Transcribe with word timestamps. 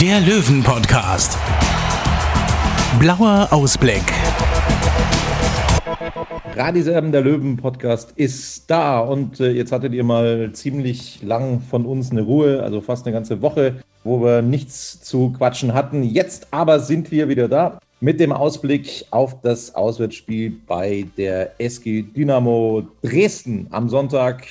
der 0.00 0.20
Löwen-Podcast. 0.20 1.38
Blauer 2.98 3.48
Ausblick. 3.50 4.02
Radiserben 6.54 7.12
der 7.12 7.22
Löwen 7.22 7.56
Podcast 7.56 8.12
ist 8.16 8.70
da 8.70 8.98
und 8.98 9.40
äh, 9.40 9.52
jetzt 9.52 9.72
hattet 9.72 9.94
ihr 9.94 10.04
mal 10.04 10.50
ziemlich 10.52 11.22
lang 11.22 11.62
von 11.62 11.86
uns 11.86 12.10
eine 12.10 12.22
Ruhe, 12.22 12.62
also 12.62 12.82
fast 12.82 13.06
eine 13.06 13.14
ganze 13.14 13.40
Woche, 13.40 13.76
wo 14.04 14.22
wir 14.22 14.42
nichts 14.42 15.00
zu 15.00 15.32
quatschen 15.32 15.72
hatten. 15.72 16.02
Jetzt 16.02 16.48
aber 16.50 16.80
sind 16.80 17.10
wir 17.10 17.30
wieder 17.30 17.48
da 17.48 17.78
mit 18.00 18.20
dem 18.20 18.32
Ausblick 18.32 19.06
auf 19.10 19.40
das 19.40 19.74
Auswärtsspiel 19.74 20.56
bei 20.66 21.06
der 21.16 21.58
SG 21.58 22.02
Dynamo 22.02 22.86
Dresden 23.02 23.66
am 23.70 23.88
Sonntag. 23.88 24.46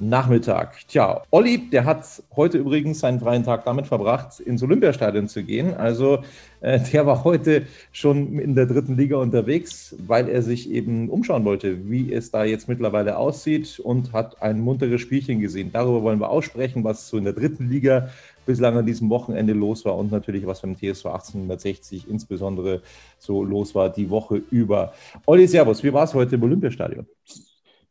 Nachmittag. 0.00 0.86
Tja, 0.86 1.22
Olli, 1.30 1.70
der 1.70 1.84
hat 1.84 2.22
heute 2.36 2.58
übrigens 2.58 3.00
seinen 3.00 3.18
freien 3.18 3.42
Tag 3.42 3.64
damit 3.64 3.88
verbracht, 3.88 4.38
ins 4.38 4.62
Olympiastadion 4.62 5.26
zu 5.26 5.42
gehen. 5.42 5.74
Also 5.74 6.20
äh, 6.60 6.78
der 6.92 7.04
war 7.04 7.24
heute 7.24 7.66
schon 7.90 8.38
in 8.38 8.54
der 8.54 8.66
dritten 8.66 8.96
Liga 8.96 9.16
unterwegs, 9.16 9.96
weil 10.06 10.28
er 10.28 10.42
sich 10.42 10.70
eben 10.70 11.08
umschauen 11.08 11.44
wollte, 11.44 11.90
wie 11.90 12.12
es 12.12 12.30
da 12.30 12.44
jetzt 12.44 12.68
mittlerweile 12.68 13.16
aussieht 13.16 13.80
und 13.80 14.12
hat 14.12 14.40
ein 14.40 14.60
munteres 14.60 15.00
Spielchen 15.00 15.40
gesehen. 15.40 15.70
Darüber 15.72 16.04
wollen 16.04 16.20
wir 16.20 16.30
aussprechen, 16.30 16.84
was 16.84 17.08
so 17.08 17.16
in 17.16 17.24
der 17.24 17.32
dritten 17.32 17.68
Liga 17.68 18.08
bislang 18.46 18.76
an 18.76 18.86
diesem 18.86 19.10
Wochenende 19.10 19.52
los 19.52 19.84
war 19.84 19.96
und 19.96 20.12
natürlich 20.12 20.46
was 20.46 20.62
beim 20.62 20.76
TSV 20.76 21.06
1860 21.06 22.08
insbesondere 22.08 22.82
so 23.18 23.42
los 23.42 23.74
war 23.74 23.90
die 23.90 24.08
Woche 24.08 24.40
über. 24.52 24.94
Olli, 25.26 25.48
Servus, 25.48 25.82
wie 25.82 25.92
war 25.92 26.04
es 26.04 26.14
heute 26.14 26.36
im 26.36 26.42
Olympiastadion? 26.44 27.04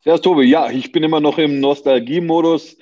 Servus 0.08 0.22
Tobi, 0.22 0.44
ja, 0.45 0.69
ich 0.72 0.94
bin 0.94 1.03
immer 1.03 1.19
noch 1.19 1.38
im 1.38 1.59
Nostalgie-Modus. 1.59 2.77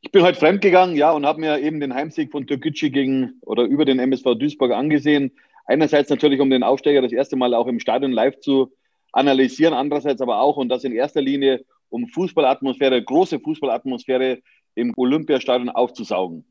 Ich 0.00 0.12
bin 0.12 0.22
heute 0.22 0.38
fremdgegangen, 0.38 0.96
ja, 0.96 1.10
und 1.10 1.26
habe 1.26 1.38
mir 1.38 1.60
eben 1.60 1.78
den 1.78 1.92
Heimsieg 1.92 2.32
von 2.32 2.46
Türkgücü 2.46 2.88
gegen 2.88 3.34
oder 3.42 3.64
über 3.64 3.84
den 3.84 3.98
MSV 3.98 4.38
Duisburg 4.38 4.72
angesehen. 4.72 5.30
Einerseits 5.66 6.08
natürlich, 6.08 6.40
um 6.40 6.48
den 6.48 6.62
Aufsteiger 6.62 7.02
das 7.02 7.12
erste 7.12 7.36
Mal 7.36 7.52
auch 7.52 7.66
im 7.66 7.80
Stadion 7.80 8.12
live 8.12 8.40
zu 8.40 8.72
analysieren, 9.12 9.74
andererseits 9.74 10.22
aber 10.22 10.40
auch, 10.40 10.56
und 10.56 10.70
das 10.70 10.82
in 10.82 10.92
erster 10.92 11.20
Linie, 11.20 11.66
um 11.90 12.08
Fußballatmosphäre, 12.08 13.04
große 13.04 13.40
Fußballatmosphäre 13.40 14.38
im 14.74 14.94
Olympiastadion 14.96 15.68
aufzusaugen. 15.68 16.46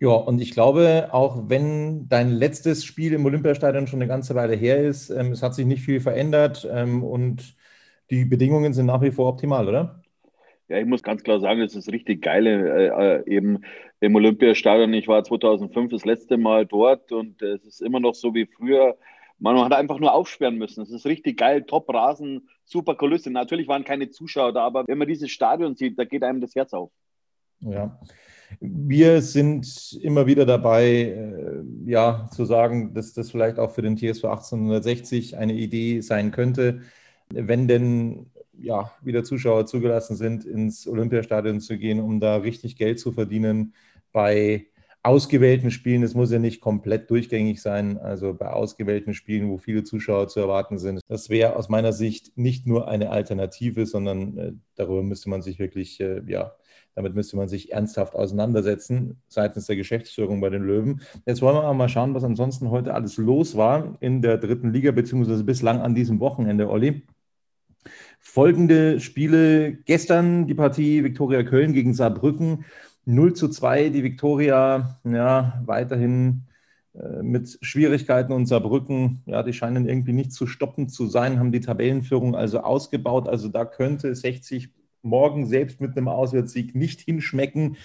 Ja, 0.00 0.10
und 0.10 0.38
ich 0.42 0.50
glaube, 0.50 1.08
auch 1.12 1.48
wenn 1.48 2.10
dein 2.10 2.30
letztes 2.30 2.84
Spiel 2.84 3.14
im 3.14 3.24
Olympiastadion 3.24 3.86
schon 3.86 4.02
eine 4.02 4.08
ganze 4.08 4.34
Weile 4.34 4.54
her 4.54 4.82
ist, 4.82 5.08
ähm, 5.08 5.32
es 5.32 5.42
hat 5.42 5.54
sich 5.54 5.64
nicht 5.64 5.82
viel 5.82 6.00
verändert 6.00 6.68
ähm, 6.70 7.02
und 7.02 7.56
die 8.10 8.24
Bedingungen 8.24 8.72
sind 8.72 8.86
nach 8.86 9.02
wie 9.02 9.10
vor 9.10 9.28
optimal, 9.28 9.68
oder? 9.68 10.02
Ja, 10.68 10.78
ich 10.78 10.86
muss 10.86 11.02
ganz 11.02 11.22
klar 11.22 11.40
sagen, 11.40 11.60
es 11.60 11.74
ist 11.74 11.92
richtig 11.92 12.22
geil 12.22 12.46
äh, 12.46 12.86
äh, 12.86 13.30
eben 13.30 13.60
im 14.00 14.14
Olympiastadion. 14.14 14.94
Ich 14.94 15.08
war 15.08 15.22
2005 15.22 15.90
das 15.90 16.04
letzte 16.04 16.38
Mal 16.38 16.64
dort 16.64 17.12
und 17.12 17.42
es 17.42 17.64
ist 17.64 17.82
immer 17.82 18.00
noch 18.00 18.14
so 18.14 18.34
wie 18.34 18.46
früher. 18.46 18.96
Man 19.38 19.58
hat 19.58 19.72
einfach 19.72 19.98
nur 19.98 20.14
aufsperren 20.14 20.56
müssen. 20.56 20.82
Es 20.82 20.90
ist 20.90 21.04
richtig 21.04 21.38
geil, 21.38 21.64
Top-Rasen, 21.64 22.48
super 22.64 22.94
Kulisse. 22.94 23.30
Natürlich 23.30 23.68
waren 23.68 23.84
keine 23.84 24.08
Zuschauer 24.10 24.52
da, 24.54 24.64
aber 24.64 24.84
wenn 24.86 24.96
man 24.96 25.08
dieses 25.08 25.30
Stadion 25.30 25.74
sieht, 25.74 25.98
da 25.98 26.04
geht 26.04 26.22
einem 26.22 26.40
das 26.40 26.54
Herz 26.54 26.72
auf. 26.72 26.90
Ja. 27.60 27.98
Wir 28.60 29.20
sind 29.20 29.98
immer 30.00 30.26
wieder 30.26 30.46
dabei, 30.46 30.86
äh, 30.86 31.62
ja, 31.84 32.28
zu 32.32 32.44
sagen, 32.44 32.94
dass 32.94 33.12
das 33.12 33.30
vielleicht 33.30 33.58
auch 33.58 33.72
für 33.72 33.82
den 33.82 33.96
TSV 33.96 34.24
1860 34.24 35.36
eine 35.36 35.54
Idee 35.54 36.00
sein 36.00 36.30
könnte 36.30 36.82
wenn 37.30 37.68
denn 37.68 38.26
ja, 38.58 38.92
wieder 39.02 39.24
Zuschauer 39.24 39.66
zugelassen 39.66 40.16
sind, 40.16 40.44
ins 40.44 40.86
Olympiastadion 40.86 41.60
zu 41.60 41.76
gehen, 41.78 42.00
um 42.00 42.20
da 42.20 42.36
richtig 42.36 42.76
Geld 42.76 43.00
zu 43.00 43.12
verdienen 43.12 43.74
bei 44.12 44.66
ausgewählten 45.02 45.70
Spielen. 45.70 46.02
Es 46.02 46.14
muss 46.14 46.32
ja 46.32 46.38
nicht 46.38 46.60
komplett 46.60 47.10
durchgängig 47.10 47.60
sein, 47.60 47.98
also 47.98 48.32
bei 48.32 48.48
ausgewählten 48.48 49.12
Spielen, 49.12 49.50
wo 49.50 49.58
viele 49.58 49.84
Zuschauer 49.84 50.28
zu 50.28 50.40
erwarten 50.40 50.78
sind. 50.78 51.00
Das 51.08 51.28
wäre 51.28 51.56
aus 51.56 51.68
meiner 51.68 51.92
Sicht 51.92 52.36
nicht 52.38 52.66
nur 52.66 52.88
eine 52.88 53.10
Alternative, 53.10 53.84
sondern 53.84 54.38
äh, 54.38 54.52
darüber 54.76 55.02
müsste 55.02 55.28
man 55.28 55.42
sich 55.42 55.58
wirklich, 55.58 56.00
äh, 56.00 56.22
ja, 56.26 56.52
damit 56.94 57.14
müsste 57.14 57.36
man 57.36 57.48
sich 57.48 57.72
ernsthaft 57.72 58.14
auseinandersetzen 58.14 59.20
seitens 59.28 59.66
der 59.66 59.76
Geschäftsführung 59.76 60.40
bei 60.40 60.48
den 60.48 60.62
Löwen. 60.62 61.02
Jetzt 61.26 61.42
wollen 61.42 61.56
wir 61.56 61.74
mal 61.74 61.88
schauen, 61.88 62.14
was 62.14 62.24
ansonsten 62.24 62.70
heute 62.70 62.94
alles 62.94 63.18
los 63.18 63.56
war 63.56 63.98
in 64.00 64.22
der 64.22 64.38
dritten 64.38 64.72
Liga, 64.72 64.92
beziehungsweise 64.92 65.44
bislang 65.44 65.80
an 65.80 65.94
diesem 65.94 66.18
Wochenende, 66.20 66.70
Olli. 66.70 67.02
Folgende 68.26 68.98
Spiele 69.00 69.74
gestern 69.84 70.48
die 70.48 70.54
Partie 70.54 71.04
Viktoria 71.04 71.44
Köln 71.44 71.72
gegen 71.72 71.94
Saarbrücken 71.94 72.64
0 73.04 73.34
zu 73.34 73.48
2. 73.48 73.90
Die 73.90 74.02
Viktoria 74.02 74.98
ja, 75.04 75.62
weiterhin 75.66 76.42
äh, 76.94 77.22
mit 77.22 77.58
Schwierigkeiten 77.60 78.32
und 78.32 78.46
Saarbrücken, 78.46 79.22
ja, 79.26 79.42
die 79.42 79.52
scheinen 79.52 79.86
irgendwie 79.86 80.14
nicht 80.14 80.32
zu 80.32 80.46
stoppen 80.46 80.88
zu 80.88 81.06
sein, 81.06 81.38
haben 81.38 81.52
die 81.52 81.60
Tabellenführung 81.60 82.34
also 82.34 82.60
ausgebaut. 82.60 83.28
Also 83.28 83.48
da 83.48 83.66
könnte 83.66 84.14
60 84.14 84.70
morgen 85.02 85.46
selbst 85.46 85.80
mit 85.82 85.96
einem 85.96 86.08
Auswärtssieg 86.08 86.74
nicht 86.74 87.02
hinschmecken 87.02 87.76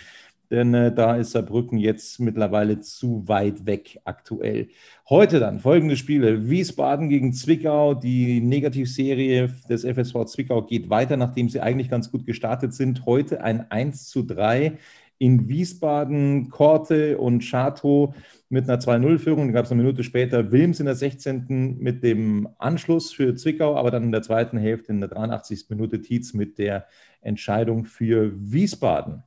denn 0.51 0.73
äh, 0.73 0.93
da 0.93 1.15
ist 1.15 1.31
Saarbrücken 1.31 1.77
jetzt 1.77 2.19
mittlerweile 2.19 2.79
zu 2.81 3.27
weit 3.27 3.65
weg 3.65 3.99
aktuell. 4.03 4.69
Heute 5.07 5.39
dann 5.39 5.59
folgende 5.59 5.95
Spiele. 5.95 6.49
Wiesbaden 6.49 7.09
gegen 7.09 7.33
Zwickau. 7.33 7.93
Die 7.93 8.41
Negativserie 8.41 9.49
des 9.69 9.85
FSV 9.85 10.25
Zwickau 10.25 10.63
geht 10.63 10.89
weiter, 10.89 11.17
nachdem 11.17 11.49
sie 11.49 11.61
eigentlich 11.61 11.89
ganz 11.89 12.11
gut 12.11 12.25
gestartet 12.25 12.73
sind. 12.73 13.05
Heute 13.05 13.43
ein 13.43 13.69
1 13.69 14.07
zu 14.09 14.23
3 14.23 14.77
in 15.19 15.47
Wiesbaden. 15.47 16.49
Korte 16.49 17.19
und 17.19 17.41
Chateau 17.41 18.15
mit 18.49 18.67
einer 18.67 18.79
2-0-Führung. 18.79 19.47
Dann 19.47 19.53
gab 19.53 19.65
es 19.65 19.71
eine 19.71 19.83
Minute 19.83 20.03
später 20.03 20.51
Wilms 20.51 20.79
in 20.79 20.87
der 20.87 20.95
16. 20.95 21.77
mit 21.79 22.03
dem 22.03 22.49
Anschluss 22.57 23.11
für 23.11 23.35
Zwickau, 23.35 23.75
aber 23.75 23.91
dann 23.91 24.03
in 24.03 24.11
der 24.11 24.23
zweiten 24.23 24.57
Hälfte 24.57 24.91
in 24.91 24.99
der 24.99 25.09
83. 25.09 25.65
Minute 25.69 26.01
Tietz 26.01 26.33
mit 26.33 26.57
der 26.57 26.87
Entscheidung 27.21 27.85
für 27.85 28.31
Wiesbaden. 28.35 29.23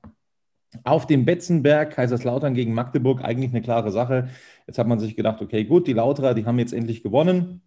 Auf 0.84 1.06
dem 1.06 1.25
Betzenberg, 1.25 1.93
Kaiserslautern 1.93 2.55
gegen 2.55 2.72
Magdeburg, 2.75 3.22
eigentlich 3.22 3.50
eine 3.50 3.60
klare 3.60 3.93
Sache. 3.93 4.31
Jetzt 4.67 4.79
hat 4.79 4.87
man 4.87 4.99
sich 4.99 5.17
gedacht, 5.17 5.43
okay, 5.43 5.64
gut, 5.64 5.87
die 5.87 5.93
Lauterer, 5.93 6.35
die 6.35 6.47
haben 6.47 6.58
jetzt 6.58 6.73
endlich 6.73 7.02
gewonnen. 7.02 7.62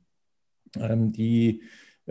Ähm, 0.80 1.12
die 1.12 1.62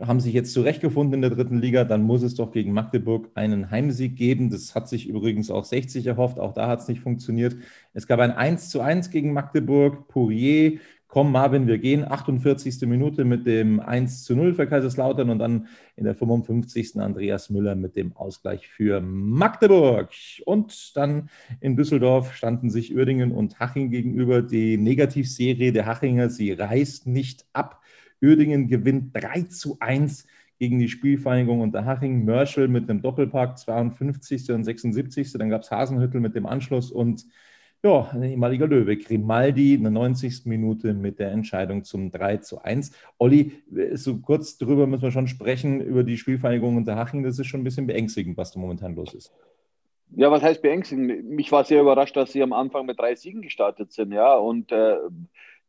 haben 0.00 0.20
sich 0.20 0.34
jetzt 0.34 0.52
zurechtgefunden 0.52 1.14
in 1.14 1.20
der 1.20 1.30
dritten 1.30 1.60
Liga. 1.60 1.84
Dann 1.84 2.02
muss 2.02 2.22
es 2.22 2.34
doch 2.34 2.50
gegen 2.52 2.72
Magdeburg 2.72 3.30
einen 3.34 3.70
Heimsieg 3.70 4.16
geben. 4.16 4.50
Das 4.50 4.74
hat 4.74 4.88
sich 4.88 5.08
übrigens 5.08 5.50
auch 5.50 5.64
60 5.64 6.06
erhofft. 6.06 6.38
Auch 6.38 6.52
da 6.52 6.68
hat 6.68 6.80
es 6.80 6.88
nicht 6.88 7.00
funktioniert. 7.00 7.56
Es 7.92 8.06
gab 8.06 8.20
ein 8.20 8.32
1 8.32 8.70
zu 8.70 8.80
1 8.80 9.10
gegen 9.10 9.32
Magdeburg. 9.32 10.08
Pourier 10.08 10.80
komm 11.14 11.30
Marvin, 11.30 11.68
wir 11.68 11.78
gehen. 11.78 12.04
48. 12.04 12.88
Minute 12.88 13.24
mit 13.24 13.46
dem 13.46 13.78
1 13.78 14.24
zu 14.24 14.34
0 14.34 14.52
für 14.52 14.66
Kaiserslautern 14.66 15.30
und 15.30 15.38
dann 15.38 15.68
in 15.94 16.02
der 16.02 16.16
55. 16.16 16.96
Andreas 16.96 17.50
Müller 17.50 17.76
mit 17.76 17.94
dem 17.94 18.16
Ausgleich 18.16 18.66
für 18.66 19.00
Magdeburg. 19.00 20.10
Und 20.44 20.96
dann 20.96 21.30
in 21.60 21.76
Düsseldorf 21.76 22.34
standen 22.34 22.68
sich 22.68 22.96
Uerdingen 22.96 23.30
und 23.30 23.60
Haching 23.60 23.92
gegenüber. 23.92 24.42
Die 24.42 24.76
Negativserie 24.76 25.70
der 25.70 25.86
Hachinger, 25.86 26.30
sie 26.30 26.50
reißt 26.50 27.06
nicht 27.06 27.46
ab. 27.52 27.80
Uerdingen 28.20 28.66
gewinnt 28.66 29.14
3 29.14 29.42
zu 29.42 29.76
1 29.78 30.26
gegen 30.58 30.80
die 30.80 30.88
Spielvereinigung 30.88 31.60
unter 31.60 31.84
Haching. 31.84 32.24
Mörschel 32.24 32.66
mit 32.66 32.90
einem 32.90 33.02
Doppelpark, 33.02 33.56
52. 33.56 34.50
und 34.50 34.64
76. 34.64 35.32
Dann 35.34 35.48
gab 35.48 35.62
es 35.62 35.70
Hasenhüttel 35.70 36.20
mit 36.20 36.34
dem 36.34 36.46
Anschluss 36.46 36.90
und 36.90 37.24
ja, 37.84 38.08
ein 38.12 38.22
ehemaliger 38.22 38.66
Löwe, 38.66 38.96
Grimaldi 38.96 39.74
in 39.74 39.82
der 39.82 39.92
90. 39.92 40.46
Minute 40.46 40.94
mit 40.94 41.18
der 41.18 41.32
Entscheidung 41.32 41.84
zum 41.84 42.10
3 42.10 42.38
zu 42.38 42.62
1. 42.62 42.92
Olli, 43.18 43.52
so 43.92 44.16
kurz 44.16 44.56
darüber 44.56 44.86
müssen 44.86 45.02
wir 45.02 45.10
schon 45.10 45.28
sprechen, 45.28 45.82
über 45.82 46.02
die 46.02 46.16
Spielvereinigung 46.16 46.78
unter 46.78 46.96
Haching. 46.96 47.22
Das 47.22 47.38
ist 47.38 47.46
schon 47.46 47.60
ein 47.60 47.64
bisschen 47.64 47.86
beängstigend, 47.86 48.38
was 48.38 48.52
da 48.52 48.58
momentan 48.58 48.94
los 48.94 49.12
ist. 49.12 49.34
Ja, 50.16 50.30
was 50.30 50.42
heißt 50.42 50.62
beängstigend? 50.62 51.28
Mich 51.28 51.52
war 51.52 51.64
sehr 51.64 51.82
überrascht, 51.82 52.16
dass 52.16 52.32
sie 52.32 52.42
am 52.42 52.54
Anfang 52.54 52.86
mit 52.86 52.98
drei 52.98 53.16
Siegen 53.16 53.42
gestartet 53.42 53.92
sind, 53.92 54.12
ja, 54.12 54.34
und 54.34 54.72
äh, 54.72 54.96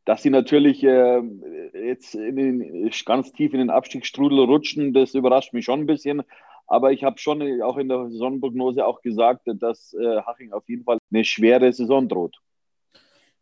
dass 0.06 0.22
sie 0.22 0.30
natürlich 0.30 0.82
äh, 0.84 1.20
jetzt 1.74 2.14
den, 2.14 2.90
ganz 3.04 3.32
tief 3.32 3.52
in 3.52 3.58
den 3.58 3.70
Abstiegsstrudel 3.70 4.38
rutschen, 4.38 4.94
das 4.94 5.14
überrascht 5.14 5.52
mich 5.52 5.66
schon 5.66 5.80
ein 5.80 5.86
bisschen. 5.86 6.22
Aber 6.66 6.92
ich 6.92 7.04
habe 7.04 7.18
schon 7.18 7.62
auch 7.62 7.76
in 7.76 7.88
der 7.88 8.08
Saisonprognose 8.10 8.84
auch 8.84 9.00
gesagt, 9.02 9.42
dass 9.60 9.94
äh, 9.94 10.20
Haching 10.22 10.52
auf 10.52 10.68
jeden 10.68 10.84
Fall 10.84 10.98
eine 11.12 11.24
schwere 11.24 11.72
Saison 11.72 12.08
droht. 12.08 12.36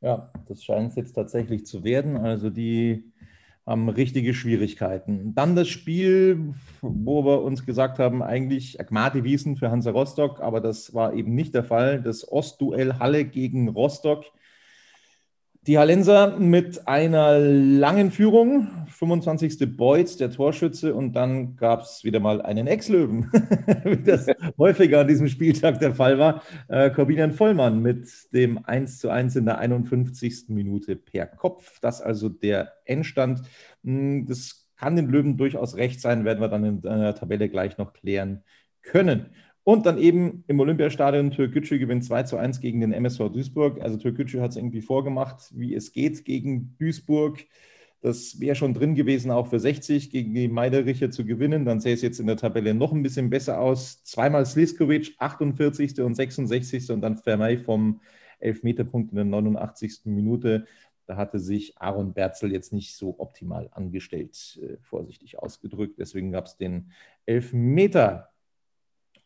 Ja, 0.00 0.30
das 0.46 0.62
scheint 0.62 0.90
es 0.90 0.96
jetzt 0.96 1.14
tatsächlich 1.14 1.64
zu 1.64 1.82
werden. 1.82 2.18
Also 2.18 2.50
die 2.50 3.10
haben 3.66 3.88
richtige 3.88 4.34
Schwierigkeiten. 4.34 5.34
Dann 5.34 5.56
das 5.56 5.68
Spiel, 5.68 6.54
wo 6.82 7.24
wir 7.24 7.42
uns 7.42 7.64
gesagt 7.64 7.98
haben, 7.98 8.22
eigentlich 8.22 8.78
Agmati 8.78 9.24
Wiesen 9.24 9.56
für 9.56 9.70
Hansa 9.70 9.90
Rostock, 9.90 10.40
aber 10.40 10.60
das 10.60 10.92
war 10.92 11.14
eben 11.14 11.34
nicht 11.34 11.54
der 11.54 11.64
Fall. 11.64 12.02
Das 12.02 12.30
Ostduell 12.30 12.98
Halle 12.98 13.24
gegen 13.24 13.68
Rostock. 13.68 14.24
Die 15.66 15.78
Hallenser 15.78 16.38
mit 16.38 16.86
einer 16.86 17.38
langen 17.38 18.10
Führung, 18.10 18.68
25. 18.88 19.74
Beuth, 19.78 20.20
der 20.20 20.30
Torschütze, 20.30 20.94
und 20.94 21.14
dann 21.14 21.56
gab 21.56 21.80
es 21.80 22.04
wieder 22.04 22.20
mal 22.20 22.42
einen 22.42 22.66
Ex-Löwen, 22.66 23.30
wie 23.84 23.96
das 23.96 24.26
häufiger 24.58 25.00
an 25.00 25.08
diesem 25.08 25.26
Spieltag 25.26 25.78
der 25.78 25.94
Fall 25.94 26.18
war. 26.18 26.42
Äh, 26.68 26.90
Corbinian 26.90 27.32
Vollmann 27.32 27.80
mit 27.80 28.06
dem 28.34 28.62
1 28.62 28.98
zu 28.98 29.08
1 29.08 29.36
in 29.36 29.46
der 29.46 29.56
51. 29.56 30.48
Minute 30.48 30.96
per 30.96 31.24
Kopf. 31.24 31.80
Das 31.80 32.02
also 32.02 32.28
der 32.28 32.74
Endstand. 32.84 33.40
Hm, 33.84 34.26
das 34.26 34.68
kann 34.76 34.96
den 34.96 35.08
Löwen 35.08 35.38
durchaus 35.38 35.76
recht 35.76 35.98
sein, 35.98 36.26
werden 36.26 36.42
wir 36.42 36.48
dann 36.48 36.64
in 36.64 36.82
der 36.82 37.14
Tabelle 37.14 37.48
gleich 37.48 37.78
noch 37.78 37.94
klären 37.94 38.44
können. 38.82 39.30
Und 39.64 39.86
dann 39.86 39.96
eben 39.96 40.44
im 40.46 40.60
Olympiastadion 40.60 41.30
Türkgücü 41.30 41.78
gewinnt 41.78 42.04
2 42.04 42.24
zu 42.24 42.36
1 42.36 42.60
gegen 42.60 42.80
den 42.82 42.92
MSV 42.92 43.30
Duisburg. 43.30 43.80
Also 43.80 43.96
Türkgücü 43.96 44.40
hat 44.40 44.50
es 44.50 44.56
irgendwie 44.56 44.82
vorgemacht, 44.82 45.50
wie 45.54 45.74
es 45.74 45.92
geht 45.92 46.26
gegen 46.26 46.76
Duisburg. 46.78 47.46
Das 48.02 48.38
wäre 48.38 48.54
schon 48.54 48.74
drin 48.74 48.94
gewesen, 48.94 49.30
auch 49.30 49.46
für 49.46 49.58
60 49.58 50.10
gegen 50.10 50.34
die 50.34 50.48
Meidericher 50.48 51.10
zu 51.10 51.24
gewinnen. 51.24 51.64
Dann 51.64 51.80
sähe 51.80 51.94
es 51.94 52.02
jetzt 52.02 52.20
in 52.20 52.26
der 52.26 52.36
Tabelle 52.36 52.74
noch 52.74 52.92
ein 52.92 53.02
bisschen 53.02 53.30
besser 53.30 53.58
aus. 53.58 54.04
Zweimal 54.04 54.44
Sliskovic, 54.44 55.14
48. 55.16 55.98
und 56.00 56.14
66. 56.14 56.90
und 56.90 57.00
dann 57.00 57.16
Vermey 57.16 57.56
vom 57.56 58.02
Elfmeterpunkt 58.40 59.12
in 59.12 59.16
der 59.16 59.24
89. 59.24 60.02
Minute. 60.04 60.66
Da 61.06 61.16
hatte 61.16 61.38
sich 61.38 61.78
Aaron 61.78 62.12
Berzel 62.12 62.52
jetzt 62.52 62.74
nicht 62.74 62.94
so 62.94 63.14
optimal 63.18 63.70
angestellt, 63.72 64.60
äh, 64.62 64.76
vorsichtig 64.82 65.38
ausgedrückt. 65.38 65.98
Deswegen 65.98 66.32
gab 66.32 66.44
es 66.44 66.58
den 66.58 66.92
Elfmeter. 67.24 68.33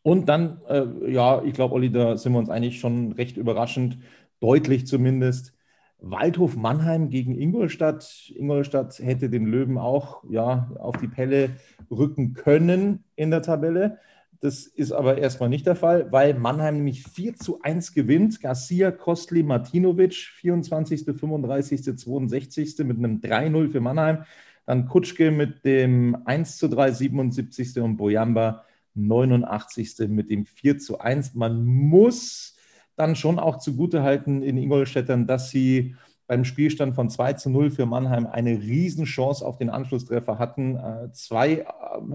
Und 0.01 0.29
dann, 0.29 0.61
äh, 0.67 1.11
ja, 1.11 1.43
ich 1.43 1.53
glaube, 1.53 1.75
Olli, 1.75 1.91
da 1.91 2.17
sind 2.17 2.33
wir 2.33 2.39
uns 2.39 2.49
eigentlich 2.49 2.79
schon 2.79 3.11
recht 3.13 3.37
überraschend, 3.37 3.97
deutlich 4.39 4.87
zumindest. 4.87 5.53
Waldhof 6.01 6.55
Mannheim 6.55 7.09
gegen 7.09 7.37
Ingolstadt. 7.37 8.31
Ingolstadt 8.35 8.99
hätte 8.99 9.29
den 9.29 9.45
Löwen 9.45 9.77
auch 9.77 10.23
ja, 10.29 10.71
auf 10.79 10.97
die 10.97 11.09
Pelle 11.09 11.51
rücken 11.91 12.33
können 12.33 13.03
in 13.15 13.31
der 13.31 13.41
Tabelle. 13.41 13.99
Das 14.41 14.65
ist 14.65 14.93
aber 14.93 15.17
erstmal 15.17 15.49
nicht 15.49 15.67
der 15.67 15.75
Fall, 15.75 16.09
weil 16.13 16.33
Mannheim 16.33 16.75
nämlich 16.75 17.03
4 17.03 17.35
zu 17.35 17.61
1 17.61 17.93
gewinnt. 17.93 18.39
Garcia, 18.39 18.91
Kostli, 18.91 19.43
Martinovic, 19.43 20.13
24., 20.13 21.03
35., 21.03 21.97
62. 21.97 22.77
mit 22.85 22.97
einem 22.97 23.19
3-0 23.19 23.69
für 23.69 23.81
Mannheim. 23.81 24.23
Dann 24.65 24.87
Kutschke 24.87 25.31
mit 25.31 25.65
dem 25.65 26.15
1 26.25 26.57
zu 26.57 26.69
3, 26.69 26.91
77. 26.91 27.79
und 27.79 27.97
Boyamba 27.97 28.63
89. 28.95 30.09
mit 30.09 30.29
dem 30.29 30.45
4 30.45 30.77
zu 30.77 30.99
1. 30.99 31.35
Man 31.35 31.65
muss 31.65 32.57
dann 32.95 33.15
schon 33.15 33.39
auch 33.39 33.57
zugutehalten 33.57 34.43
in 34.43 34.57
Ingolstädtern, 34.57 35.25
dass 35.25 35.49
sie 35.49 35.95
beim 36.27 36.45
Spielstand 36.45 36.93
von 36.93 37.09
2 37.09 37.33
zu 37.33 37.49
0 37.49 37.71
für 37.71 37.87
Mannheim 37.87 38.27
eine 38.27 38.51
Riesenchance 38.51 39.43
auf 39.43 39.57
den 39.57 39.71
Anschlusstreffer 39.71 40.37
hatten. 40.37 40.75
Äh, 40.75 41.11
zwei 41.13 41.53
äh, 41.53 41.65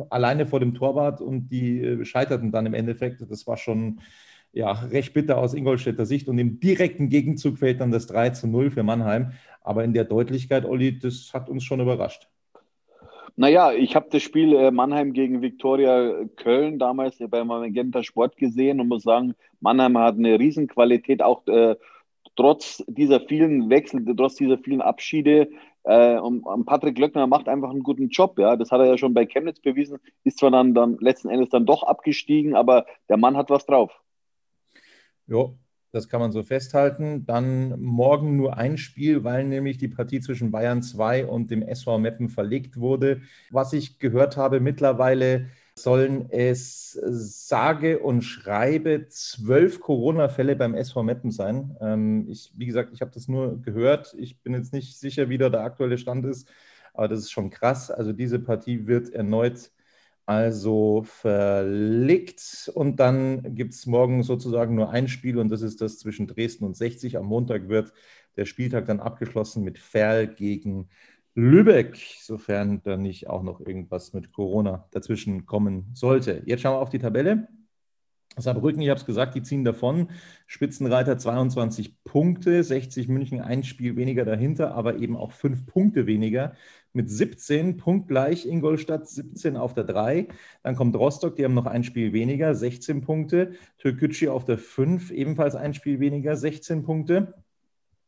alleine 0.09 0.47
vor 0.47 0.61
dem 0.61 0.75
Torwart 0.75 1.21
und 1.21 1.49
die 1.49 1.81
äh, 1.81 2.05
scheiterten 2.05 2.53
dann 2.53 2.65
im 2.65 2.75
Endeffekt. 2.75 3.29
Das 3.29 3.47
war 3.49 3.57
schon 3.57 4.01
ja, 4.53 4.71
recht 4.71 5.15
bitter 5.15 5.39
aus 5.39 5.53
Ingolstädter 5.53 6.07
Sicht. 6.07 6.29
Und 6.29 6.39
im 6.39 6.61
direkten 6.61 7.09
Gegenzug 7.09 7.59
fällt 7.59 7.81
dann 7.81 7.91
das 7.91 8.07
3 8.07 8.31
zu 8.31 8.47
0 8.47 8.71
für 8.71 8.85
Mannheim. 8.85 9.33
Aber 9.63 9.83
in 9.83 9.95
der 9.95 10.05
Deutlichkeit, 10.05 10.65
Olli, 10.65 10.97
das 10.97 11.31
hat 11.35 11.49
uns 11.49 11.65
schon 11.65 11.81
überrascht. 11.81 12.29
Naja, 13.37 13.73
ich 13.73 13.97
habe 13.97 14.07
das 14.11 14.23
Spiel 14.23 14.55
äh, 14.55 14.71
Mannheim 14.71 15.13
gegen 15.13 15.43
Viktoria 15.43 16.25
Köln 16.37 16.79
damals 16.79 17.19
beim 17.19 17.49
Magenta 17.49 18.05
Sport 18.05 18.37
gesehen 18.37 18.81
und 18.81 18.89
muss 18.89 19.03
sagen, 19.03 19.35
Mannheim 19.61 19.99
hat 19.99 20.17
eine 20.17 20.39
Riesenqualität, 20.39 21.21
auch 21.21 21.45
äh, 21.49 21.75
trotz 22.37 22.85
dieser 22.87 23.21
vielen 23.21 23.71
Wechsel, 23.71 24.05
trotz 24.17 24.37
dieser 24.37 24.59
vielen 24.59 24.81
Abschiede. 24.81 25.51
Äh, 25.83 26.19
und, 26.19 26.43
und, 26.43 26.65
Patrick 26.65 26.97
Löckner 26.97 27.27
macht 27.27 27.49
einfach 27.49 27.71
einen 27.71 27.83
guten 27.83 28.09
Job, 28.09 28.39
ja. 28.39 28.57
Das 28.57 28.71
hat 28.71 28.81
er 28.81 28.87
ja 28.87 28.99
schon 28.99 29.15
bei 29.15 29.27
Chemnitz 29.27 29.59
bewiesen, 29.61 29.99
ist 30.23 30.39
zwar 30.39 30.53
dann, 30.53 30.73
dann 30.73 30.97
letzten 31.01 31.29
Endes 31.29 31.49
dann 31.49 31.67
doch 31.67 31.83
abgestiegen, 31.83 32.55
aber 32.55 32.87
der 33.09 33.17
Mann 33.17 33.37
hat 33.37 33.51
was 33.51 33.67
drauf. 33.67 34.01
Ja, 35.27 35.51
das 35.95 36.09
kann 36.09 36.21
man 36.21 36.33
so 36.33 36.43
festhalten. 36.43 37.25
Dann 37.25 37.81
morgen 37.81 38.37
nur 38.37 38.57
ein 38.57 38.79
Spiel, 38.79 39.23
weil 39.23 39.45
nämlich 39.45 39.79
die 39.79 39.89
Partie 39.89 40.21
zwischen 40.21 40.51
Bayern 40.51 40.83
2 40.83 41.27
und 41.27 41.51
dem 41.53 41.63
SV 41.63 41.99
Meppen 41.99 42.29
verlegt 42.29 42.79
wurde. 42.79 43.23
Was 43.51 43.73
ich 43.73 44.01
gehört 44.01 44.37
habe, 44.37 44.59
mittlerweile 44.59 45.47
sollen 45.77 46.31
es 46.31 46.93
sage 46.93 48.01
und 48.01 48.23
schreibe 48.23 49.07
zwölf 49.09 49.81
Corona-Fälle 49.81 50.57
beim 50.57 50.75
SV 50.75 51.03
Meppen 51.05 51.31
sein. 51.31 51.77
Ähm, 51.81 52.27
ich, 52.29 52.53
wie 52.57 52.67
gesagt, 52.67 52.91
ich 52.93 53.01
habe 53.01 53.13
das 53.13 53.29
nur 53.29 53.61
gehört. 53.63 54.15
Ich 54.19 54.41
bin 54.43 54.55
jetzt 54.55 54.73
nicht 54.73 54.99
sicher, 54.99 55.29
wie 55.29 55.39
da 55.39 55.49
der 55.49 55.63
aktuelle 55.63 55.99
Stand 55.99 56.27
ist, 56.27 56.49
aber 56.93 57.09
das 57.09 57.21
ist 57.21 57.31
schon 57.31 57.51
krass. 57.51 57.91
Also 57.91 58.13
diese 58.13 58.41
Partie 58.41 58.87
wird 58.87 59.11
erneut 59.11 59.71
also 60.27 61.03
verlegt 61.05 62.71
und 62.75 62.99
dann 63.01 63.55
gibt 63.55 63.75
es 63.75 63.87
morgen 63.87 64.23
sozusagen 64.23 64.75
nur 64.75 64.91
ein 64.91 65.09
Spiel 65.09 65.39
und 65.39 65.51
das 65.51 65.63
ist 65.63 65.81
das 65.81 65.99
zwischen 65.99 66.27
Dresden 66.27 66.65
und 66.65 66.77
60. 66.77 67.19
Am 67.19 67.27
Montag 67.27 67.69
wird 67.69 67.93
der 68.37 68.47
Spieltag 68.47 68.87
dann 68.87 69.01
abgeschlossen 69.01 69.65
mit 69.65 69.79
Ferl 69.79 70.29
gegen 70.29 70.89
Lübeck, 71.35 71.97
sofern 72.21 72.81
da 72.83 72.97
nicht 72.97 73.29
auch 73.29 73.43
noch 73.43 73.61
irgendwas 73.61 74.13
mit 74.13 74.33
Corona 74.33 74.89
dazwischen 74.93 75.47
kommen 75.47 75.91
sollte. 75.95 76.43
Jetzt 76.47 76.63
schauen 76.63 76.75
wir 76.77 76.81
auf 76.81 76.91
die 76.91 76.99
Tabelle. 76.99 77.49
Saarbrücken, 78.37 78.83
ich 78.83 78.89
habe 78.89 78.99
es 78.99 79.07
gesagt, 79.07 79.35
die 79.35 79.43
ziehen 79.43 79.65
davon. 79.65 80.11
Spitzenreiter 80.47 81.19
22 81.19 82.03
Punkte, 82.05 82.63
60 82.63 83.09
München 83.09 83.41
ein 83.41 83.63
Spiel 83.63 83.97
weniger 83.97 84.25
dahinter, 84.25 84.75
aber 84.75 84.97
eben 84.99 85.17
auch 85.17 85.33
fünf 85.33 85.67
Punkte 85.67 86.07
weniger 86.07 86.55
mit 86.93 87.11
17, 87.11 87.77
punktgleich 87.77 88.47
Ingolstadt 88.47 89.09
17 89.09 89.57
auf 89.57 89.75
der 89.75 89.85
3. 89.85 90.29
Dann 90.63 90.77
kommt 90.77 90.97
Rostock, 90.97 91.37
die 91.37 91.45
haben 91.45 91.55
noch 91.55 91.67
ein 91.67 91.85
Spiel 91.85 92.13
weniger, 92.13 92.55
16 92.55 93.01
Punkte. 93.03 93.53
Türkgücü 93.79 94.29
auf 94.29 94.45
der 94.45 94.59
5, 94.59 95.11
ebenfalls 95.11 95.55
ein 95.57 95.75
Spiel 95.75 96.01
weniger, 96.01 96.37
16 96.37 96.83
Punkte. 96.83 97.35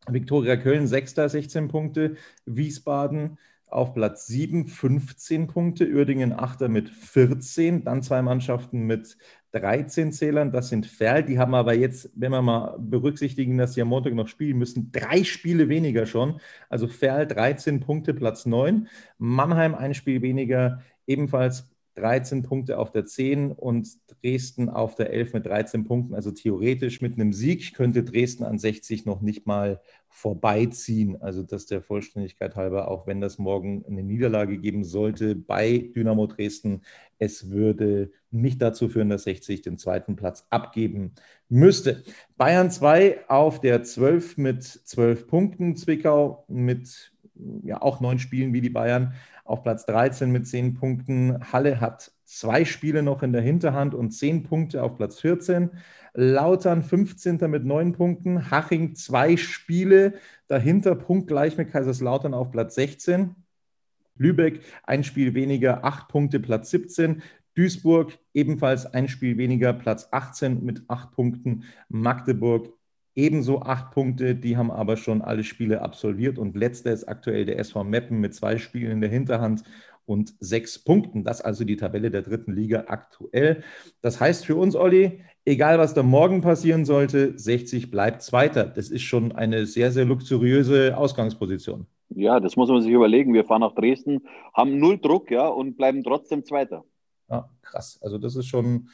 Viktoria 0.09 0.57
Köln 0.57 0.87
6. 0.87 1.15
16 1.15 1.69
Punkte. 1.69 2.17
Wiesbaden 2.45 3.39
auf 3.77 3.95
Platz 3.95 4.27
7, 4.27 4.67
15 4.67 5.47
Punkte. 5.47 5.87
Uerdingen 5.87 6.33
8. 6.33 6.63
mit 6.69 6.89
14. 6.89 7.85
Dann 7.85 8.03
zwei 8.03 8.23
Mannschaften 8.23 8.87
mit 8.87 9.19
13 9.53 10.13
Zählern, 10.13 10.53
das 10.53 10.69
sind 10.69 10.87
Ferl. 10.87 11.23
Die 11.23 11.39
haben 11.39 11.55
aber 11.55 11.75
jetzt, 11.75 12.11
wenn 12.15 12.33
wir 12.33 12.43
mal 12.43 12.77
berücksichtigen, 12.79 13.57
dass 13.59 13.75
sie 13.75 13.83
am 13.83 13.89
Montag 13.89 14.15
noch 14.15 14.29
spielen 14.29 14.59
müssen, 14.59 14.91
drei 14.93 15.25
Spiele 15.25 15.69
weniger 15.69 16.07
schon. 16.07 16.41
Also 16.69 16.89
Ferl 16.89 17.27
13 17.27 17.81
Punkte, 17.81 18.15
Platz 18.15 18.47
9. 18.47 18.89
Mannheim 19.19 19.75
ein 19.75 19.95
Spiel 19.95 20.23
weniger, 20.23 20.83
ebenfalls 21.07 21.71
13 21.95 22.43
Punkte 22.43 22.79
auf 22.79 22.93
der 22.93 23.07
10 23.07 23.53
und 23.53 23.89
Dresden 24.23 24.69
auf 24.69 24.95
der 24.95 25.11
11 25.11 25.33
mit 25.33 25.47
13 25.47 25.85
Punkten. 25.85 26.15
Also 26.15 26.31
theoretisch 26.31 27.01
mit 27.01 27.15
einem 27.15 27.33
Sieg 27.33 27.75
könnte 27.75 28.05
Dresden 28.05 28.45
an 28.45 28.59
60 28.59 29.07
noch 29.07 29.23
nicht 29.23 29.47
mal 29.47 29.81
vorbeiziehen. 30.17 31.21
Also 31.21 31.43
das 31.43 31.67
der 31.67 31.83
Vollständigkeit 31.83 32.57
halber, 32.57 32.91
auch 32.91 33.07
wenn 33.07 33.21
das 33.21 33.37
morgen 33.37 33.85
eine 33.87 34.03
Niederlage 34.03 34.57
geben 34.57 34.83
sollte 34.83 35.35
bei 35.35 35.91
Dynamo 35.95 36.27
Dresden, 36.27 36.81
es 37.19 37.51
würde 37.51 38.11
nicht 38.31 38.63
dazu 38.63 38.89
führen, 38.89 39.11
dass 39.11 39.25
60 39.25 39.61
den 39.61 39.77
zweiten 39.77 40.17
Platz 40.17 40.47
abgeben 40.49 41.13
müsste. 41.51 42.03
Bayern 42.39 42.71
2 42.71 43.29
auf 43.29 43.61
der 43.61 43.83
12 43.83 44.39
mit 44.39 44.65
12 44.65 45.27
Punkten, 45.27 45.77
Zwickau 45.77 46.47
mit 46.49 47.13
ja, 47.63 47.83
auch 47.83 48.01
neun 48.01 48.19
Spielen 48.19 48.55
wie 48.55 48.63
die 48.63 48.71
Bayern 48.71 49.13
auf 49.45 49.63
Platz 49.63 49.85
13 49.85 50.33
mit 50.33 50.47
10 50.47 50.75
Punkten. 50.75 51.53
Halle 51.53 51.79
hat 51.79 52.11
zwei 52.25 52.65
Spiele 52.65 53.03
noch 53.03 53.23
in 53.23 53.35
der 53.35 53.43
Hinterhand 53.43 53.95
und 53.95 54.13
10 54.13 54.45
Punkte 54.45 54.83
auf 54.83 54.97
Platz 54.97 55.21
14. 55.21 55.73
Lautern 56.19 56.83
15. 56.83 57.39
mit 57.51 57.67
neun 57.67 57.93
Punkten, 57.93 58.51
Haching 58.51 58.95
zwei 58.95 59.37
Spiele, 59.37 60.15
dahinter 60.49 60.95
punktgleich 60.95 61.59
mit 61.59 61.71
Kaiserslautern 61.71 62.33
auf 62.33 62.51
Platz 62.51 62.75
16. 62.77 63.35
Lübeck 64.17 64.61
ein 64.85 65.05
Spiel 65.05 65.35
weniger, 65.35 65.85
acht 65.85 66.09
Punkte, 66.09 66.41
Platz 66.41 66.71
17. 66.71 67.23
Duisburg 67.55 68.19
ebenfalls 68.33 68.87
ein 68.87 69.09
Spiel 69.09 69.37
weniger, 69.37 69.75
Platz 69.75 70.09
18 70.11 70.65
mit 70.65 70.85
acht 70.89 71.13
Punkten. 71.13 71.65
Magdeburg 71.91 72.73
ebenso 73.15 73.61
acht 73.61 73.91
Punkte, 73.91 74.35
die 74.35 74.57
haben 74.57 74.71
aber 74.71 74.97
schon 74.97 75.21
alle 75.21 75.45
Spiele 75.45 75.83
absolviert. 75.83 76.39
Und 76.39 76.57
letzter 76.57 76.93
ist 76.93 77.05
aktuell 77.05 77.45
der 77.45 77.59
SV 77.59 77.85
Meppen 77.85 78.21
mit 78.21 78.35
zwei 78.35 78.57
Spielen 78.57 78.93
in 78.93 79.01
der 79.03 79.11
Hinterhand 79.11 79.65
und 80.07 80.35
sechs 80.41 80.79
Punkten. 80.79 81.25
Das 81.25 81.43
also 81.43 81.65
die 81.65 81.77
Tabelle 81.77 82.11
der 82.11 82.23
dritten 82.23 82.55
Liga 82.55 82.85
aktuell. 82.89 83.63
Das 84.01 84.19
heißt 84.19 84.47
für 84.47 84.57
uns, 84.57 84.77
Olli, 84.77 85.23
egal 85.47 85.79
was 85.79 85.95
da 85.95 86.03
morgen 86.03 86.43
passieren 86.43 86.85
sollte, 86.85 87.39
60 87.39 87.91
bleibt 87.91 88.23
Zweiter. 88.23 88.65
Das 88.65 88.91
ist 88.91 89.03
schon 89.03 89.33
eine 89.33 89.65
sehr, 89.65 89.93
sehr 89.93 90.05
luxuriöse 90.05 90.97
Ausgangsposition. 90.97 91.87
Ja, 92.11 92.41
das 92.41 92.57
muss 92.57 92.69
man 92.69 92.83
sich 92.83 92.93
überlegen. 92.93 93.33
Wir 93.33 93.45
fahren 93.45 93.63
nach 93.63 93.75
Dresden, 93.75 94.23
haben 94.53 94.79
null 94.79 94.99
Druck, 94.99 95.31
ja, 95.31 95.49
und 95.49 95.77
bleiben 95.77 96.05
trotzdem 96.05 96.45
Zweiter. 96.45 96.85
Ja, 97.31 97.49
krass. 97.63 97.99
Also 98.03 98.19
das 98.19 98.37
ist 98.37 98.47
schon 98.47 98.89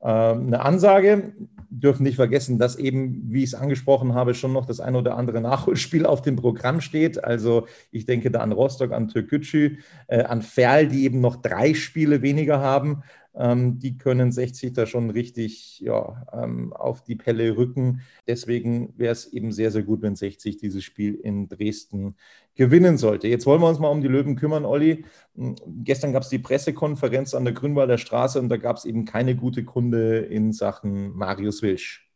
äh, 0.00 0.08
eine 0.08 0.60
Ansage. 0.60 1.34
Dürfen 1.70 2.02
nicht 2.02 2.16
vergessen, 2.16 2.58
dass 2.58 2.76
eben, 2.76 3.24
wie 3.32 3.42
ich 3.42 3.50
es 3.50 3.54
angesprochen 3.54 4.14
habe, 4.14 4.34
schon 4.34 4.52
noch 4.52 4.66
das 4.66 4.80
ein 4.80 4.96
oder 4.96 5.16
andere 5.16 5.40
Nachholspiel 5.40 6.06
auf 6.06 6.22
dem 6.22 6.36
Programm 6.36 6.80
steht. 6.80 7.22
Also 7.22 7.66
ich 7.90 8.06
denke 8.06 8.30
da 8.30 8.40
an 8.40 8.52
Rostock, 8.52 8.92
an 8.92 9.08
Türkgücü, 9.08 9.78
äh, 10.06 10.22
an 10.24 10.42
Ferl, 10.42 10.88
die 10.88 11.04
eben 11.04 11.20
noch 11.20 11.36
drei 11.36 11.74
Spiele 11.74 12.22
weniger 12.22 12.60
haben. 12.60 13.02
Ähm, 13.38 13.78
die 13.78 13.96
können 13.96 14.32
60 14.32 14.72
da 14.72 14.84
schon 14.84 15.10
richtig 15.10 15.78
ja, 15.78 16.26
ähm, 16.32 16.72
auf 16.72 17.04
die 17.04 17.14
Pelle 17.14 17.56
rücken. 17.56 18.00
Deswegen 18.26 18.92
wäre 18.98 19.12
es 19.12 19.32
eben 19.32 19.52
sehr, 19.52 19.70
sehr 19.70 19.84
gut, 19.84 20.02
wenn 20.02 20.16
60 20.16 20.56
dieses 20.56 20.82
Spiel 20.82 21.14
in 21.14 21.48
Dresden 21.48 22.16
gewinnen 22.56 22.98
sollte. 22.98 23.28
Jetzt 23.28 23.46
wollen 23.46 23.60
wir 23.60 23.68
uns 23.68 23.78
mal 23.78 23.88
um 23.88 24.02
die 24.02 24.08
Löwen 24.08 24.34
kümmern, 24.34 24.64
Olli. 24.64 25.04
Hm, 25.36 25.54
gestern 25.84 26.12
gab 26.12 26.24
es 26.24 26.28
die 26.28 26.40
Pressekonferenz 26.40 27.32
an 27.34 27.44
der 27.44 27.54
Grünwalder 27.54 27.96
Straße 27.96 28.40
und 28.40 28.48
da 28.48 28.56
gab 28.56 28.76
es 28.76 28.84
eben 28.84 29.04
keine 29.04 29.36
gute 29.36 29.64
Kunde 29.64 30.18
in 30.18 30.52
Sachen 30.52 31.16
Marius 31.16 31.62
Wilsch. 31.62 32.10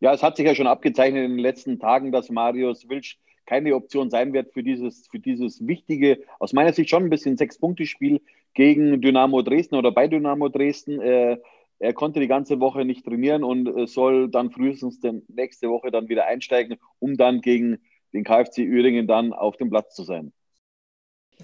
Ja, 0.00 0.14
es 0.14 0.22
hat 0.22 0.38
sich 0.38 0.46
ja 0.46 0.54
schon 0.54 0.66
abgezeichnet 0.66 1.24
in 1.26 1.32
den 1.32 1.38
letzten 1.38 1.78
Tagen, 1.78 2.10
dass 2.12 2.30
Marius 2.30 2.88
Wilsch 2.88 3.18
keine 3.44 3.74
Option 3.74 4.10
sein 4.10 4.32
wird 4.32 4.52
für 4.54 4.62
dieses, 4.62 5.08
für 5.08 5.18
dieses 5.18 5.66
wichtige, 5.66 6.22
aus 6.38 6.52
meiner 6.52 6.72
Sicht 6.72 6.88
schon 6.88 7.04
ein 7.04 7.10
bisschen 7.10 7.36
Sechs-Punkte-Spiel 7.36 8.20
gegen 8.54 9.00
Dynamo 9.00 9.42
Dresden 9.42 9.76
oder 9.76 9.92
bei 9.92 10.08
Dynamo 10.08 10.48
Dresden. 10.48 11.00
Äh, 11.00 11.38
er 11.78 11.92
konnte 11.94 12.20
die 12.20 12.28
ganze 12.28 12.60
Woche 12.60 12.84
nicht 12.84 13.04
trainieren 13.04 13.42
und 13.42 13.66
äh, 13.66 13.86
soll 13.86 14.28
dann 14.30 14.50
frühestens 14.50 15.00
nächste 15.28 15.68
Woche 15.70 15.90
dann 15.90 16.08
wieder 16.08 16.26
einsteigen, 16.26 16.78
um 16.98 17.16
dann 17.16 17.40
gegen 17.40 17.78
den 18.12 18.24
KfC 18.24 18.62
Üringen 18.62 19.06
dann 19.06 19.32
auf 19.32 19.56
dem 19.56 19.70
Platz 19.70 19.94
zu 19.94 20.04
sein. 20.04 20.32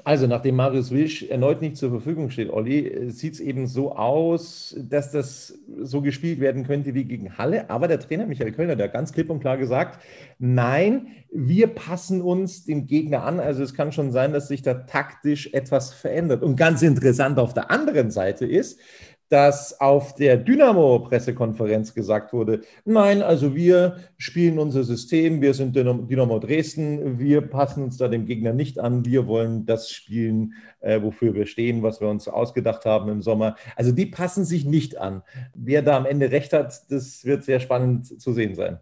Also, 0.05 0.27
nachdem 0.27 0.57
Marius 0.57 0.91
Wilsch 0.91 1.25
erneut 1.25 1.61
nicht 1.61 1.77
zur 1.77 1.91
Verfügung 1.91 2.31
steht, 2.31 2.51
Olli, 2.51 3.11
sieht 3.11 3.35
es 3.35 3.41
eben 3.41 3.67
so 3.67 3.95
aus, 3.95 4.77
dass 4.79 5.11
das 5.11 5.59
so 5.83 6.01
gespielt 6.03 6.41
werden 6.41 6.65
könnte 6.65 6.95
wie 6.95 7.05
gegen 7.05 7.39
Halle. 7.39 7.71
Aber 7.71 7.89
der 7.89 8.01
Trainer 8.01 8.27
Michael 8.27 8.53
Kölner, 8.53 8.83
hat 8.83 8.93
ganz 8.93 9.13
klipp 9.13 9.31
und 9.31 9.41
klar 9.41 9.57
gesagt, 9.57 10.03
nein, 10.39 11.09
wir 11.33 11.69
passen 11.69 12.23
uns 12.23 12.65
dem 12.65 12.87
Gegner 12.87 13.25
an. 13.25 13.41
Also 13.41 13.63
es 13.63 13.75
kann 13.75 13.93
schon 13.93 14.13
sein, 14.13 14.33
dass 14.33 14.49
sich 14.49 14.63
da 14.63 14.75
taktisch 14.75 15.53
etwas 15.53 15.93
verändert. 15.93 16.43
Und 16.43 16.57
ganz 16.57 16.83
interessant 16.83 17.39
auf 17.39 17.55
der 17.55 17.71
anderen 17.71 18.11
Seite 18.11 18.47
ist, 18.47 18.81
dass 19.29 19.81
auf 19.81 20.15
der 20.15 20.37
Dynamo-Pressekonferenz 20.37 21.95
gesagt 21.95 22.33
wurde, 22.33 22.61
nein, 22.85 23.23
also 23.23 23.55
wir 23.55 23.97
spielen 24.19 24.59
unser 24.59 24.85
System, 24.85 25.41
wir 25.41 25.55
sind 25.55 25.75
Dynamo 25.75 26.39
Dresden, 26.39 27.19
wir 27.19 27.41
passen 27.41 27.83
uns 27.83 27.97
da 27.97 28.09
dem 28.09 28.27
Gegner 28.27 28.53
nicht 28.53 28.79
an, 28.79 29.05
wir 29.05 29.27
wollen 29.27 29.67
das 29.67 29.91
spielen, 29.91 30.55
äh, 30.81 31.03
wofür 31.03 31.35
wir 31.35 31.47
stehen, 31.47 31.83
was 31.83 32.01
wir 32.01 32.09
uns 32.09 32.29
ausgedacht 32.29 32.85
haben 32.85 33.11
im 33.11 33.23
Sommer. 33.23 33.57
Also 33.75 33.93
die 33.93 34.07
passen 34.07 34.45
sich 34.45 34.65
nicht 34.65 34.99
an. 34.99 35.23
Wer 35.55 35.83
da 35.83 35.97
am 35.97 36.07
Ende 36.07 36.31
recht 36.31 36.53
hat, 36.53 36.91
das 36.91 37.25
wird 37.25 37.45
sehr 37.45 37.61
spannend 37.61 38.21
zu 38.21 38.33
sehen 38.33 38.55
sein. 38.55 38.79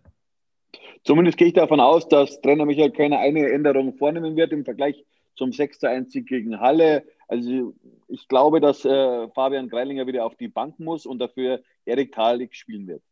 Zumindest 1.05 1.37
gehe 1.37 1.49
ich 1.49 1.55
davon 1.55 1.81
aus, 1.81 2.09
dass 2.09 2.41
Trainer 2.41 2.65
Michael 2.65 2.91
keine 2.91 3.19
eine 3.19 3.51
Änderung 3.51 3.95
vornehmen 3.95 4.37
wird 4.37 4.53
im 4.53 4.65
Vergleich 4.65 5.05
zum 5.37 5.51
6-1-Sieg 5.51 6.27
gegen 6.27 6.61
Halle. 6.61 7.05
Also 7.29 7.75
ich 8.09 8.29
glaube, 8.29 8.61
dass 8.61 8.85
äh, 8.85 9.29
Fabian 9.31 9.69
Greilinger 9.69 10.07
wieder 10.07 10.25
auf 10.25 10.37
die 10.37 10.49
Bank 10.49 10.79
muss 10.79 11.07
und 11.07 11.19
dafür 11.19 11.63
Erik 11.85 12.13
Thalik 12.13 12.55
spielen 12.55 12.87
wird. 12.87 13.03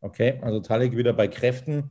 Okay, 0.00 0.38
also 0.42 0.60
Thalik 0.60 0.96
wieder 0.96 1.12
bei 1.12 1.28
Kräften. 1.28 1.90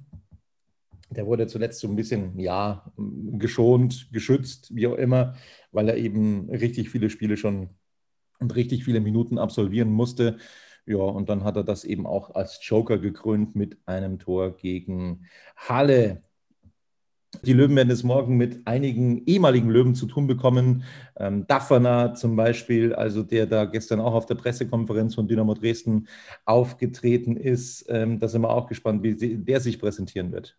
Der 1.11 1.25
wurde 1.25 1.47
zuletzt 1.47 1.79
so 1.79 1.87
ein 1.87 1.95
bisschen, 1.95 2.39
ja, 2.39 2.91
geschont, 2.97 4.09
geschützt, 4.11 4.75
wie 4.75 4.87
auch 4.87 4.95
immer, 4.95 5.35
weil 5.71 5.89
er 5.89 5.97
eben 5.97 6.49
richtig 6.49 6.89
viele 6.89 7.09
Spiele 7.09 7.35
schon 7.35 7.69
und 8.39 8.55
richtig 8.55 8.85
viele 8.85 8.99
Minuten 8.99 9.37
absolvieren 9.37 9.91
musste. 9.91 10.37
Ja, 10.85 10.97
und 10.97 11.29
dann 11.29 11.43
hat 11.43 11.55
er 11.55 11.63
das 11.63 11.83
eben 11.83 12.07
auch 12.07 12.33
als 12.35 12.59
Joker 12.61 12.97
gekrönt 12.97 13.55
mit 13.55 13.77
einem 13.85 14.17
Tor 14.17 14.55
gegen 14.55 15.27
Halle. 15.55 16.23
Die 17.43 17.53
Löwen 17.53 17.75
werden 17.75 17.91
es 17.91 18.03
morgen 18.03 18.37
mit 18.37 18.65
einigen 18.65 19.23
ehemaligen 19.25 19.69
Löwen 19.69 19.93
zu 19.93 20.07
tun 20.07 20.25
bekommen. 20.25 20.83
Ähm, 21.15 21.45
Daffner 21.47 22.15
zum 22.15 22.35
Beispiel, 22.35 22.93
also 22.93 23.21
der 23.21 23.45
da 23.45 23.65
gestern 23.65 23.99
auch 23.99 24.13
auf 24.13 24.25
der 24.25 24.35
Pressekonferenz 24.35 25.15
von 25.15 25.27
Dynamo 25.27 25.53
Dresden 25.53 26.07
aufgetreten 26.45 27.37
ist. 27.37 27.85
Ähm, 27.87 28.19
da 28.19 28.27
sind 28.27 28.41
wir 28.41 28.49
auch 28.49 28.67
gespannt, 28.67 29.03
wie 29.03 29.15
der 29.37 29.59
sich 29.59 29.79
präsentieren 29.79 30.31
wird. 30.31 30.57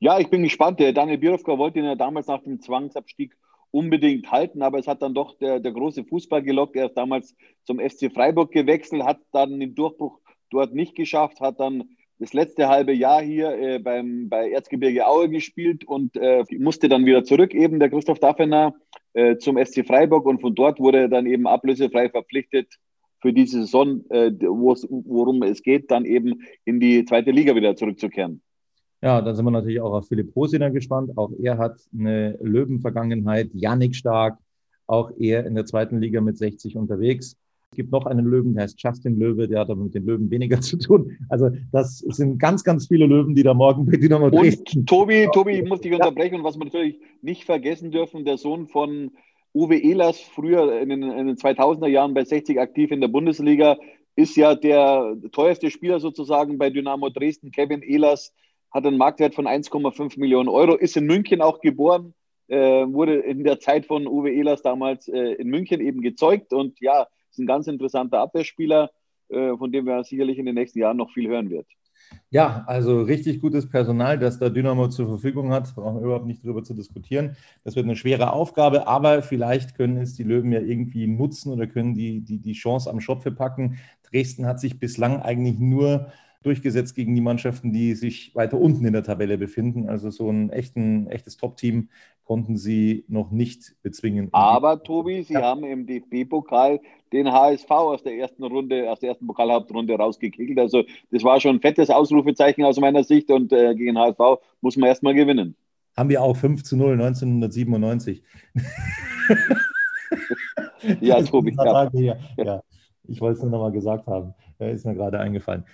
Ja, 0.00 0.18
ich 0.18 0.28
bin 0.28 0.42
gespannt. 0.42 0.80
Der 0.80 0.92
Daniel 0.92 1.18
Birovka 1.18 1.56
wollte 1.56 1.78
ihn 1.78 1.84
ja 1.84 1.94
damals 1.94 2.26
nach 2.26 2.42
dem 2.42 2.60
Zwangsabstieg 2.60 3.36
unbedingt 3.70 4.30
halten, 4.30 4.62
aber 4.62 4.78
es 4.78 4.86
hat 4.86 5.00
dann 5.00 5.14
doch 5.14 5.38
der, 5.38 5.60
der 5.60 5.72
große 5.72 6.04
Fußball 6.04 6.42
gelockt. 6.42 6.76
Er 6.76 6.86
ist 6.86 6.96
damals 6.96 7.34
zum 7.64 7.78
FC 7.78 8.12
Freiburg 8.12 8.52
gewechselt, 8.52 9.04
hat 9.04 9.20
dann 9.32 9.58
den 9.58 9.74
Durchbruch 9.74 10.20
dort 10.50 10.74
nicht 10.74 10.94
geschafft, 10.94 11.40
hat 11.40 11.58
dann 11.58 11.88
das 12.18 12.32
letzte 12.32 12.68
halbe 12.68 12.92
Jahr 12.92 13.22
hier 13.22 13.50
äh, 13.58 13.78
beim, 13.78 14.28
bei 14.28 14.50
Erzgebirge 14.50 15.06
Aue 15.06 15.28
gespielt 15.28 15.84
und 15.84 16.16
äh, 16.16 16.44
musste 16.58 16.88
dann 16.88 17.06
wieder 17.06 17.24
zurück, 17.24 17.54
eben 17.54 17.80
der 17.80 17.90
Christoph 17.90 18.20
Daffener, 18.20 18.74
äh, 19.14 19.36
zum 19.38 19.56
SC 19.56 19.86
Freiburg 19.86 20.26
und 20.26 20.40
von 20.40 20.54
dort 20.54 20.80
wurde 20.80 20.98
er 20.98 21.08
dann 21.08 21.26
eben 21.26 21.46
ablösefrei 21.46 22.08
verpflichtet 22.08 22.68
für 23.20 23.32
die 23.32 23.46
Saison, 23.46 24.04
äh, 24.10 24.32
worum 24.40 25.42
es 25.42 25.62
geht, 25.62 25.90
dann 25.90 26.04
eben 26.04 26.40
in 26.64 26.78
die 26.78 27.04
zweite 27.04 27.30
Liga 27.30 27.54
wieder 27.54 27.74
zurückzukehren. 27.74 28.42
Ja, 29.02 29.20
da 29.20 29.34
sind 29.34 29.44
wir 29.44 29.50
natürlich 29.50 29.80
auch 29.80 29.92
auf 29.92 30.08
Philipp 30.08 30.34
Rosiner 30.34 30.70
gespannt. 30.70 31.12
Auch 31.16 31.30
er 31.40 31.58
hat 31.58 31.78
eine 31.92 32.38
Löwenvergangenheit. 32.40 33.50
Yannick 33.52 33.94
Stark, 33.94 34.38
auch 34.86 35.10
er 35.18 35.46
in 35.46 35.54
der 35.54 35.66
zweiten 35.66 36.00
Liga 36.00 36.20
mit 36.20 36.38
60 36.38 36.76
unterwegs. 36.76 37.36
Es 37.74 37.76
gibt 37.76 37.90
noch 37.90 38.06
einen 38.06 38.24
Löwen, 38.24 38.54
der 38.54 38.62
heißt 38.62 38.80
Justin 38.80 39.18
Löwe, 39.18 39.48
der 39.48 39.58
hat 39.58 39.68
aber 39.68 39.82
mit 39.82 39.96
den 39.96 40.06
Löwen 40.06 40.30
weniger 40.30 40.60
zu 40.60 40.78
tun. 40.78 41.10
Also 41.28 41.50
das 41.72 41.98
sind 41.98 42.38
ganz, 42.38 42.62
ganz 42.62 42.86
viele 42.86 43.06
Löwen, 43.06 43.34
die 43.34 43.42
da 43.42 43.52
morgen 43.52 43.84
bei 43.84 43.96
Dynamo 43.96 44.30
Dresden. 44.30 44.80
Und 44.80 44.88
Tobi, 44.88 45.26
Tobi, 45.32 45.58
ich 45.58 45.68
muss 45.68 45.80
dich 45.80 45.92
unterbrechen. 45.92 46.36
Und 46.36 46.44
was 46.44 46.56
wir 46.56 46.66
natürlich 46.66 47.00
nicht 47.20 47.42
vergessen 47.42 47.90
dürfen, 47.90 48.24
der 48.24 48.38
Sohn 48.38 48.68
von 48.68 49.10
Uwe 49.54 49.76
Ehlers, 49.76 50.20
früher 50.20 50.80
in 50.80 50.88
den, 50.88 51.02
in 51.02 51.26
den 51.26 51.36
2000er 51.36 51.88
Jahren 51.88 52.14
bei 52.14 52.22
60 52.22 52.60
aktiv 52.60 52.92
in 52.92 53.00
der 53.00 53.08
Bundesliga, 53.08 53.76
ist 54.14 54.36
ja 54.36 54.54
der 54.54 55.16
teuerste 55.32 55.68
Spieler 55.68 55.98
sozusagen 55.98 56.58
bei 56.58 56.70
Dynamo 56.70 57.08
Dresden. 57.10 57.50
Kevin 57.50 57.82
Ehlers 57.82 58.32
hat 58.70 58.86
einen 58.86 58.98
Marktwert 58.98 59.34
von 59.34 59.48
1,5 59.48 60.20
Millionen 60.20 60.48
Euro, 60.48 60.76
ist 60.76 60.96
in 60.96 61.06
München 61.06 61.40
auch 61.40 61.60
geboren, 61.60 62.14
äh, 62.46 62.86
wurde 62.86 63.16
in 63.16 63.42
der 63.42 63.58
Zeit 63.58 63.86
von 63.86 64.06
Uwe 64.06 64.30
Ehlers 64.30 64.62
damals 64.62 65.08
äh, 65.08 65.32
in 65.32 65.48
München 65.48 65.80
eben 65.80 66.02
gezeugt 66.02 66.52
und 66.52 66.78
ja, 66.78 67.08
ist 67.34 67.38
ein 67.40 67.46
ganz 67.46 67.66
interessanter 67.66 68.20
Abwehrspieler, 68.20 68.90
äh, 69.28 69.56
von 69.56 69.72
dem 69.72 69.86
wir 69.86 70.02
sicherlich 70.04 70.38
in 70.38 70.46
den 70.46 70.54
nächsten 70.54 70.78
Jahren 70.78 70.96
noch 70.96 71.10
viel 71.12 71.28
hören 71.28 71.50
wird. 71.50 71.66
Ja, 72.30 72.64
also 72.66 73.02
richtig 73.02 73.40
gutes 73.40 73.68
Personal, 73.68 74.18
das 74.18 74.38
da 74.38 74.48
Dynamo 74.50 74.88
zur 74.88 75.06
Verfügung 75.06 75.52
hat, 75.52 75.74
brauchen 75.74 75.96
wir 75.96 76.04
überhaupt 76.04 76.26
nicht 76.26 76.44
darüber 76.44 76.62
zu 76.62 76.74
diskutieren. 76.74 77.36
Das 77.62 77.76
wird 77.76 77.86
eine 77.86 77.96
schwere 77.96 78.32
Aufgabe, 78.32 78.86
aber 78.86 79.22
vielleicht 79.22 79.76
können 79.76 79.96
es 79.96 80.14
die 80.14 80.24
Löwen 80.24 80.52
ja 80.52 80.60
irgendwie 80.60 81.06
nutzen 81.06 81.52
oder 81.52 81.66
können 81.66 81.94
die, 81.94 82.20
die, 82.20 82.38
die 82.38 82.52
Chance 82.52 82.90
am 82.90 83.00
Schopfe 83.00 83.30
packen. 83.30 83.78
Dresden 84.10 84.46
hat 84.46 84.60
sich 84.60 84.78
bislang 84.78 85.22
eigentlich 85.22 85.58
nur 85.58 86.12
durchgesetzt 86.44 86.94
gegen 86.94 87.14
die 87.14 87.20
Mannschaften, 87.20 87.72
die 87.72 87.94
sich 87.94 88.34
weiter 88.34 88.60
unten 88.60 88.84
in 88.84 88.92
der 88.92 89.02
Tabelle 89.02 89.38
befinden. 89.38 89.88
Also 89.88 90.10
so 90.10 90.30
ein 90.30 90.50
echten, 90.50 91.08
echtes 91.08 91.36
Top-Team 91.36 91.88
konnten 92.24 92.56
sie 92.56 93.04
noch 93.08 93.30
nicht 93.30 93.76
bezwingen. 93.82 94.28
Aber 94.32 94.82
Tobi, 94.82 95.22
Sie 95.22 95.34
ja. 95.34 95.42
haben 95.42 95.64
im 95.64 95.86
DFB-Pokal 95.86 96.80
den 97.12 97.30
HSV 97.30 97.70
aus 97.70 98.02
der 98.02 98.14
ersten 98.14 98.44
Runde, 98.44 98.90
aus 98.90 99.00
der 99.00 99.10
ersten 99.10 99.26
Pokalhauptrunde 99.26 99.94
rausgekegelt. 99.94 100.58
Also 100.58 100.84
das 101.10 101.22
war 101.22 101.40
schon 101.40 101.56
ein 101.56 101.60
fettes 101.60 101.90
Ausrufezeichen 101.90 102.64
aus 102.64 102.78
meiner 102.78 103.04
Sicht 103.04 103.30
und 103.30 103.52
äh, 103.52 103.74
gegen 103.74 103.98
HSV 103.98 104.40
muss 104.60 104.76
man 104.76 104.88
erstmal 104.88 105.14
gewinnen. 105.14 105.56
Haben 105.96 106.08
wir 106.08 106.22
auch 106.22 106.36
5 106.36 106.64
zu 106.64 106.76
0 106.76 106.92
1997. 106.92 108.22
ja, 111.00 111.22
Tobi. 111.22 111.54
Ja. 111.56 112.16
ja. 112.36 112.62
Ich 113.06 113.20
wollte 113.20 113.36
es 113.36 113.42
nur 113.42 113.50
nochmal 113.52 113.72
gesagt 113.72 114.06
haben. 114.06 114.34
Ist 114.58 114.86
mir 114.86 114.94
gerade 114.94 115.20
eingefallen. 115.20 115.64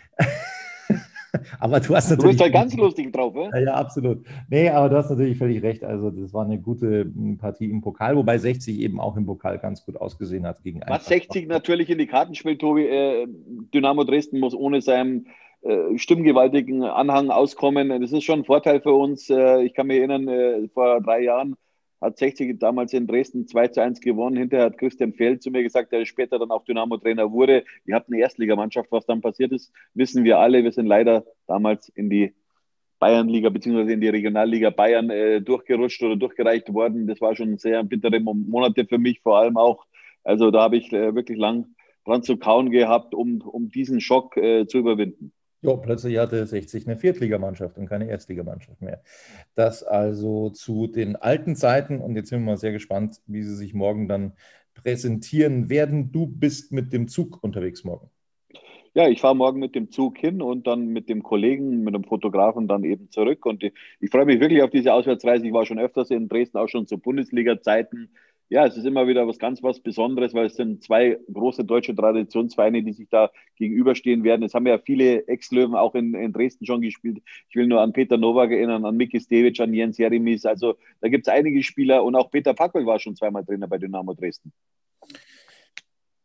aber 1.61 1.81
du 1.81 1.95
hast 1.95 2.11
natürlich. 2.11 2.23
Du 2.23 2.29
bist 2.29 2.41
halt 2.41 2.53
ganz 2.53 2.77
lustig 2.77 3.13
drauf, 3.13 3.35
ja? 3.35 3.59
Ja, 3.59 3.75
absolut. 3.75 4.25
Nee, 4.49 4.69
aber 4.69 4.89
du 4.89 4.97
hast 4.97 5.11
natürlich 5.11 5.39
völlig 5.39 5.63
recht. 5.63 5.85
Also, 5.85 6.11
das 6.11 6.33
war 6.33 6.45
eine 6.45 6.59
gute 6.59 7.05
hm, 7.05 7.39
Partie 7.39 7.71
im 7.71 7.81
Pokal, 7.81 8.17
wobei 8.17 8.39
60 8.39 8.79
eben 8.81 9.01
auch 9.01 9.17
im 9.17 9.27
Pokal 9.27 9.59
ganz 9.59 9.85
gut 9.85 9.97
ausgesehen 9.97 10.47
hat 10.47 10.63
gegen 10.63 10.81
Was 10.87 11.07
60 11.07 11.49
natürlich 11.49 11.91
in 11.91 11.99
die 11.99 12.07
Karten 12.07 12.35
spielt, 12.35 12.61
Tobi. 12.61 12.87
Äh, 12.87 13.27
Dynamo 13.73 14.05
Dresden 14.05 14.41
muss 14.41 14.55
ohne 14.55 14.81
seinen 14.81 15.29
äh, 15.63 15.97
stimmgewaltigen 15.97 16.83
Anhang 16.85 17.31
auskommen. 17.31 17.89
Das 18.01 18.13
ist 18.13 18.25
schon 18.25 18.41
ein 18.41 18.45
Vorteil 18.45 18.81
für 18.81 18.95
uns. 18.95 19.31
Äh, 19.31 19.63
ich 19.63 19.75
kann 19.75 19.87
mich 19.87 19.99
erinnern, 19.99 20.69
vor 20.75 21.01
drei 21.01 21.23
Jahren 21.23 21.57
hat 22.01 22.19
60 22.19 22.59
damals 22.59 22.93
in 22.93 23.07
Dresden 23.07 23.47
2 23.47 23.69
zu 23.69 23.83
1 23.83 24.01
gewonnen. 24.01 24.37
Hinterher 24.37 24.67
hat 24.67 24.79
Christian 24.79 25.13
Feld 25.13 25.43
zu 25.43 25.51
mir 25.51 25.63
gesagt, 25.63 25.93
der 25.93 26.05
später 26.07 26.39
dann 26.39 26.51
auch 26.51 26.65
Dynamo-Trainer 26.65 27.31
wurde. 27.31 27.65
Ihr 27.85 27.95
habt 27.95 28.09
eine 28.09 28.21
Erstligamannschaft. 28.21 28.91
Was 28.91 29.07
dann 29.07 29.21
passiert 29.21 29.53
ist, 29.53 29.73
wissen 29.95 30.25
wir 30.25 30.39
alle. 30.39 30.65
Wir 30.65 30.73
sind 30.73 30.87
leider 30.87 31.25
damals 31.47 31.89
in 31.91 32.09
die 32.09 32.35
Bayernliga 32.99 33.49
bzw. 33.49 33.93
in 33.93 34.01
die 34.01 34.09
Regionalliga 34.09 34.71
Bayern 34.71 35.11
äh, 35.11 35.41
durchgerutscht 35.41 36.03
oder 36.03 36.17
durchgereicht 36.17 36.73
worden. 36.73 37.07
Das 37.07 37.21
war 37.21 37.35
schon 37.35 37.59
sehr 37.59 37.83
bittere 37.83 38.21
Monate 38.21 38.87
für 38.87 38.99
mich, 38.99 39.21
vor 39.21 39.39
allem 39.39 39.57
auch. 39.57 39.87
Also 40.23 40.51
da 40.51 40.63
habe 40.63 40.77
ich 40.77 40.93
äh, 40.93 41.15
wirklich 41.15 41.39
lang 41.39 41.75
dran 42.05 42.23
zu 42.23 42.37
kauen 42.37 42.71
gehabt, 42.71 43.15
um, 43.15 43.41
um 43.41 43.71
diesen 43.71 44.01
Schock 44.01 44.37
äh, 44.37 44.67
zu 44.67 44.79
überwinden. 44.79 45.33
Ja, 45.63 45.77
plötzlich 45.77 46.17
hatte 46.19 46.47
60 46.47 46.87
eine 46.87 46.97
Viertligamannschaft 46.97 47.77
und 47.77 47.87
keine 47.87 48.09
Erstligamannschaft 48.09 48.81
mehr. 48.81 49.03
Das 49.55 49.83
also 49.83 50.49
zu 50.51 50.87
den 50.87 51.17
alten 51.17 51.55
Zeiten 51.55 52.01
und 52.01 52.17
jetzt 52.17 52.31
sind 52.31 52.41
wir 52.41 52.47
mal 52.47 52.57
sehr 52.57 52.73
gespannt, 52.73 53.21
wie 53.27 53.43
sie 53.43 53.55
sich 53.55 53.75
morgen 53.75 54.09
dann 54.09 54.33
präsentieren 54.75 55.69
werden. 55.69 56.13
Du 56.13 56.27
bist 56.27 56.73
mit 56.73 56.93
dem 56.93 57.09
Zug 57.09 57.43
unterwegs 57.43 57.85
morgen. 57.85 58.09
Ja, 58.93 59.07
ich 59.07 59.21
fahre 59.21 59.37
morgen 59.37 59.61
mit 59.61 59.77
dem 59.77 59.91
Zug 59.91 60.19
hin 60.19 60.43
und 60.43 60.67
dann 60.67 60.89
mit 60.89 61.09
dem 61.09 61.23
Kollegen, 61.23 61.85
mit 61.85 61.95
dem 61.95 62.03
Fotografen 62.03 62.67
dann 62.67 62.83
eben 62.83 63.09
zurück. 63.11 63.47
Und 63.47 63.63
ich, 63.63 63.73
ich 64.01 64.11
freue 64.11 64.25
mich 64.25 64.41
wirklich 64.41 64.63
auf 64.63 64.71
diese 64.71 64.93
Auswärtsreise. 64.93 65.47
Ich 65.47 65.53
war 65.53 65.65
schon 65.65 65.79
öfters 65.79 66.11
in 66.11 66.29
Dresden, 66.29 66.59
auch 66.59 66.69
schon 66.69 66.87
zu 66.87 66.99
Bundesliga-Zeiten 66.99 68.11
ja, 68.51 68.67
es 68.67 68.77
ist 68.77 68.85
immer 68.85 69.07
wieder 69.07 69.29
was 69.29 69.39
ganz 69.39 69.63
was 69.63 69.79
Besonderes, 69.79 70.35
weil 70.35 70.47
es 70.47 70.57
sind 70.57 70.83
zwei 70.83 71.19
große 71.33 71.65
deutsche 71.65 71.95
Traditionsvereine, 71.95 72.83
die 72.83 72.93
sich 72.93 73.09
da 73.09 73.31
gegenüberstehen 73.55 74.25
werden. 74.25 74.43
Es 74.43 74.55
haben 74.55 74.67
ja 74.67 74.79
viele 74.79 75.27
Ex-Löwen 75.29 75.77
auch 75.77 75.95
in, 75.95 76.15
in, 76.15 76.33
Dresden 76.33 76.67
schon 76.67 76.81
gespielt. 76.81 77.23
Ich 77.49 77.55
will 77.55 77.69
nur 77.69 77.81
an 77.81 77.93
Peter 77.93 78.17
Nowak 78.17 78.51
erinnern, 78.51 78.85
an 78.85 78.97
Miki 78.97 79.21
Stevic, 79.21 79.61
an 79.61 79.73
Jens 79.73 79.99
Jeremis. 79.99 80.45
Also 80.47 80.75
da 81.01 81.09
gibt 81.09 81.29
es 81.29 81.33
einige 81.33 81.63
Spieler 81.63 82.03
und 82.03 82.17
auch 82.17 82.29
Peter 82.29 82.53
Packel 82.53 82.85
war 82.85 82.99
schon 82.99 83.15
zweimal 83.15 83.45
Trainer 83.45 83.69
bei 83.69 83.79
Dynamo 83.79 84.15
Dresden. 84.15 84.53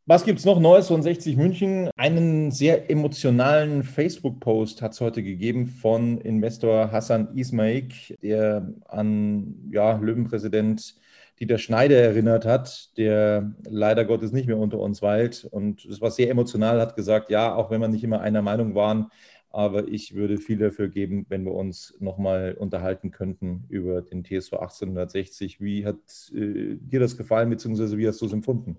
Was 0.08 0.26
gibt 0.26 0.40
es 0.40 0.46
noch 0.46 0.60
Neues 0.60 0.88
von 0.88 1.04
60 1.04 1.38
München? 1.38 1.90
Einen 1.96 2.50
sehr 2.50 2.90
emotionalen 2.90 3.84
Facebook-Post 3.84 4.82
hat 4.82 4.94
es 4.94 5.02
heute 5.02 5.22
gegeben 5.22 5.68
von 5.68 6.20
Investor 6.20 6.92
Hassan 6.92 7.36
Ismaik, 7.36 8.18
der 8.22 8.74
an 8.88 9.70
ja, 9.72 9.98
Löwenpräsident 9.98 10.96
Dieter 11.40 11.58
Schneider 11.58 11.98
erinnert 11.98 12.46
hat, 12.46 12.98
der 12.98 13.54
leider 13.68 14.06
Gottes 14.06 14.32
nicht 14.32 14.48
mehr 14.48 14.58
unter 14.58 14.80
uns 14.80 15.02
weilt. 15.02 15.46
Und 15.52 15.84
es 15.86 16.00
war 16.00 16.12
sehr 16.12 16.30
emotional, 16.30 16.80
hat 16.80 16.96
gesagt, 16.96 17.30
ja, 17.30 17.54
auch 17.54 17.70
wenn 17.72 17.82
wir 17.82 17.88
nicht 17.90 18.04
immer 18.04 18.22
einer 18.22 18.42
Meinung 18.42 18.74
waren, 18.74 19.12
aber 19.50 19.88
ich 19.88 20.16
würde 20.16 20.38
viel 20.38 20.58
dafür 20.58 20.90
geben, 20.90 21.26
wenn 21.30 21.46
wir 21.46 21.54
uns 21.54 21.96
nochmal 22.00 22.56
unterhalten 22.60 23.12
könnten 23.12 23.64
über 23.70 24.02
den 24.02 24.24
TSV 24.24 24.54
1860. 24.54 25.62
Wie 25.62 25.86
hat 25.86 25.96
äh, 26.34 26.76
dir 26.76 27.00
das 27.00 27.16
gefallen, 27.16 27.50
beziehungsweise 27.50 27.98
wie 27.98 28.08
hast 28.08 28.22
du 28.22 28.26
es 28.26 28.34
empfunden? 28.34 28.78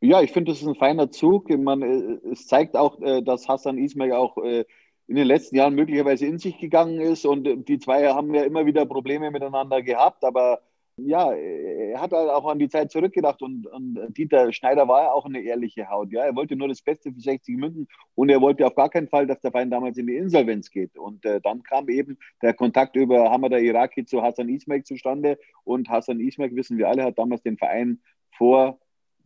Ja, 0.00 0.20
ich 0.20 0.32
finde, 0.32 0.52
das 0.52 0.60
ist 0.60 0.68
ein 0.68 0.74
feiner 0.74 1.10
Zug. 1.10 1.48
Man, 1.48 1.80
äh, 1.80 2.18
es 2.30 2.46
zeigt 2.46 2.76
auch, 2.76 3.00
äh, 3.00 3.22
dass 3.22 3.48
Hassan 3.48 3.78
Ismail 3.78 4.12
auch 4.12 4.36
äh, 4.38 4.66
in 5.06 5.16
den 5.16 5.26
letzten 5.26 5.56
Jahren 5.56 5.74
möglicherweise 5.74 6.26
in 6.26 6.38
sich 6.38 6.58
gegangen 6.58 7.00
ist 7.00 7.24
und 7.24 7.66
die 7.68 7.78
zwei 7.78 8.08
haben 8.08 8.34
ja 8.34 8.42
immer 8.42 8.66
wieder 8.66 8.84
Probleme 8.86 9.30
miteinander 9.30 9.82
gehabt, 9.82 10.24
aber 10.24 10.60
ja, 10.96 11.32
er 11.32 12.00
hat 12.00 12.12
halt 12.12 12.30
auch 12.30 12.46
an 12.46 12.58
die 12.58 12.68
Zeit 12.68 12.92
zurückgedacht 12.92 13.42
und, 13.42 13.66
und 13.66 14.16
Dieter 14.16 14.52
Schneider 14.52 14.86
war 14.86 15.02
ja 15.04 15.12
auch 15.12 15.24
eine 15.24 15.40
ehrliche 15.40 15.88
Haut. 15.88 16.12
Ja, 16.12 16.24
er 16.24 16.36
wollte 16.36 16.54
nur 16.56 16.68
das 16.68 16.82
Beste 16.82 17.12
für 17.12 17.20
60 17.20 17.56
München 17.56 17.88
und 18.14 18.28
er 18.28 18.40
wollte 18.40 18.66
auf 18.66 18.76
gar 18.76 18.88
keinen 18.88 19.08
Fall, 19.08 19.26
dass 19.26 19.40
der 19.40 19.50
Verein 19.50 19.70
damals 19.70 19.98
in 19.98 20.06
die 20.06 20.16
Insolvenz 20.16 20.70
geht. 20.70 20.96
Und 20.96 21.24
äh, 21.24 21.40
dann 21.40 21.62
kam 21.64 21.88
eben 21.88 22.16
der 22.42 22.54
Kontakt 22.54 22.94
über 22.94 23.30
Hamada 23.30 23.58
Iraki 23.58 24.04
zu 24.04 24.22
Hassan 24.22 24.48
Ismail 24.48 24.84
zustande 24.84 25.38
und 25.64 25.88
Hassan 25.88 26.20
Ismail, 26.20 26.54
wissen 26.54 26.78
wir 26.78 26.88
alle, 26.88 27.04
hat 27.04 27.18
damals 27.18 27.42
den 27.42 27.58
Verein 27.58 28.00
vor 28.36 28.78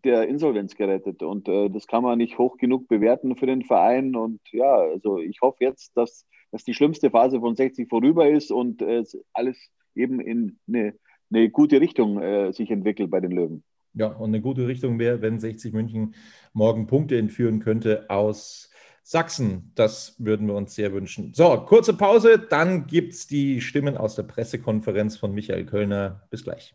der 0.05 0.29
Insolvenz 0.29 0.75
gerettet 0.75 1.23
und 1.23 1.49
äh, 1.49 1.69
das 1.69 1.87
kann 1.87 2.03
man 2.03 2.19
nicht 2.19 2.39
hoch 2.39 2.57
genug 2.57 2.89
bewerten 2.89 3.37
für 3.37 3.47
den 3.47 3.65
Verein 3.65 4.15
und 4.15 4.41
ja, 4.53 4.75
also 4.77 5.19
ich 5.19 5.41
hoffe 5.43 5.65
jetzt, 5.65 5.97
dass, 5.97 6.25
dass 6.53 6.65
die 6.65 6.75
schlimmste 6.75 7.11
Phase 7.11 7.41
von 7.41 7.57
60 7.57 7.89
vorüber 7.89 8.29
ist 8.29 8.53
und 8.53 8.81
äh, 8.81 9.03
alles 9.33 9.71
eben 9.97 10.21
in 10.21 10.59
eine 10.69 10.95
eine 11.31 11.51
gute 11.51 11.81
Richtung 11.81 12.21
äh, 12.21 12.53
sich 12.53 12.71
entwickelt 12.71 13.11
bei 13.11 13.21
den 13.21 13.33
Löwen. 13.33 13.65
Ja, 13.95 14.09
und 14.09 14.31
eine 14.31 14.41
gute 14.41 14.67
Richtung 14.67 14.99
wäre, 14.99 15.23
wenn 15.23 15.41
60 15.41 15.73
München 15.73 16.15
morgen 16.53 16.87
Punkte 16.87 17.19
entführen 17.19 17.61
könnte 17.61 18.09
aus 18.09 18.71
Sachsen. 19.03 19.73
Das 19.75 20.15
würden 20.19 20.47
wir 20.47 20.55
uns 20.55 20.75
sehr 20.75 20.93
wünschen. 20.93 21.33
So, 21.35 21.65
kurze 21.65 21.95
Pause, 21.95 22.39
dann 22.39 22.87
gibt 22.87 23.15
es 23.15 23.27
die 23.27 23.61
Stimmen 23.61 23.97
aus 23.97 24.15
der 24.15 24.25
Pressekonferenz 24.25 25.17
von 25.17 25.33
Michael 25.33 25.65
Kölner. 25.65 26.27
Bis 26.31 26.45
gleich. 26.45 26.75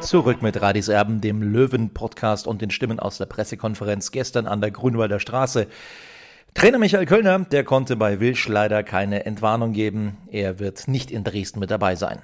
Zurück 0.00 0.42
mit 0.42 0.60
Radis 0.60 0.88
Erben, 0.88 1.20
dem 1.20 1.42
Löwen-Podcast 1.42 2.46
und 2.46 2.62
den 2.62 2.70
Stimmen 2.70 2.98
aus 2.98 3.18
der 3.18 3.26
Pressekonferenz 3.26 4.10
gestern 4.10 4.46
an 4.46 4.60
der 4.60 4.70
Grünwalder 4.70 5.20
Straße. 5.20 5.66
Trainer 6.54 6.78
Michael 6.78 7.06
Kölner, 7.06 7.40
der 7.40 7.64
konnte 7.64 7.96
bei 7.96 8.18
Wilsch 8.20 8.48
leider 8.48 8.82
keine 8.82 9.26
Entwarnung 9.26 9.72
geben. 9.72 10.16
Er 10.30 10.58
wird 10.58 10.88
nicht 10.88 11.10
in 11.10 11.24
Dresden 11.24 11.60
mit 11.60 11.70
dabei 11.70 11.96
sein. 11.96 12.22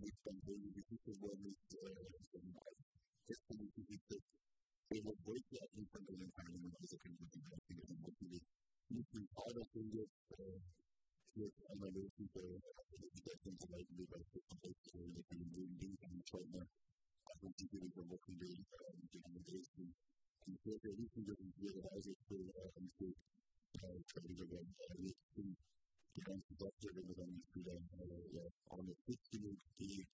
make 0.00 0.16
them 0.24 0.38
some 3.46 3.58
that 4.10 4.22
they 4.90 5.00
were 5.06 5.14
very 5.24 5.42
in 5.78 5.86
front 5.86 6.08
of 6.10 6.18
I 6.18 6.42
think 6.50 6.66
with 11.36 11.54
another 11.70 12.06
people 12.18 12.42
to 12.42 13.32
complete 13.40 13.56
the 13.56 13.66
way 13.70 13.86
they 13.86 14.06
can. 14.10 14.26
I 14.42 14.56
think 14.60 14.76
are 17.70 17.86
the 17.86 18.04
and 21.70 22.02
so 22.04 22.12
to 22.28 22.36
um, 22.60 22.84
to 22.98 23.06
so 23.80 23.88
traditionen 24.12 24.74
riktig 24.98 25.56
gränsdragare 26.14 27.02
med 27.08 27.16
den 27.16 27.42
skulle 27.48 27.74
ha 28.70 28.82
med 28.82 28.96
flyktning 29.04 29.60
i 29.78 30.06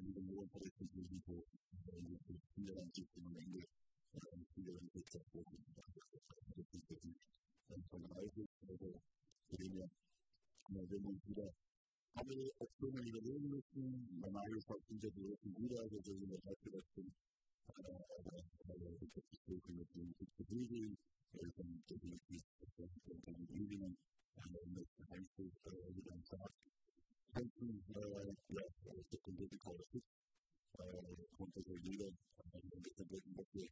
nivån 0.00 0.48
på 0.48 0.58
riktigt 0.58 1.24
på 1.26 1.44
fyra 2.54 2.90
typen 2.96 3.26
av 3.26 3.32
mängder 3.32 3.66
fyra 4.54 4.72
typer 4.94 5.20
på 5.30 6.94
en 7.74 7.82
sån 7.90 8.04
här 8.04 8.22
och 8.24 8.34
det 8.34 8.44
är 9.54 10.86
det 10.86 11.00
man 11.00 11.18
skulle 11.18 11.52
haben 12.14 12.30
wir 12.30 12.50
Optionen 12.58 13.06
überlegen 13.06 13.50
müssen. 13.50 14.20
Bei 14.20 14.60
Kart 14.66 14.82
sind 14.88 15.02
ja 15.04 15.10
die 15.10 15.22
Roten 15.22 15.54
wieder, 15.56 15.80
also 15.82 15.96
wir 15.96 16.02
sind 16.02 16.30
ja 16.30 16.36
gleich 16.40 16.58
vielleicht 16.62 16.98
aber 18.64 18.90
das 19.14 19.24
ist 19.32 19.44
so, 19.46 19.60
wenn 19.64 19.78
wir 19.78 19.84
den 19.84 20.46
Flügel, 20.46 20.96
dann 21.32 21.82
definitiv 21.88 22.42
Übungen 23.50 23.96
mit 24.66 24.88
Heimspiel 25.10 25.50
wieder 25.94 26.12
am 26.12 26.22
Start. 26.22 26.52
Kämpfen, 27.34 27.84
ja, 28.48 28.60
ein 28.60 29.38
wirklich 29.38 29.60
tolles 29.60 29.86
Stück. 29.88 30.04
Konnte 31.36 31.62
so 31.62 31.76
jeder 31.76 32.06
ein 32.06 32.82
bisschen 32.82 33.08
drücken, 33.08 33.34
dass 33.34 33.46
wir 33.52 33.68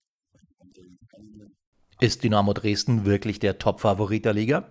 ist 2.01 2.23
Dynamo 2.23 2.53
Dresden 2.53 3.07
wirklich 3.07 3.38
der 3.38 3.59
Top-Favorit 3.59 4.27
der 4.27 4.35
Liga? 4.35 4.71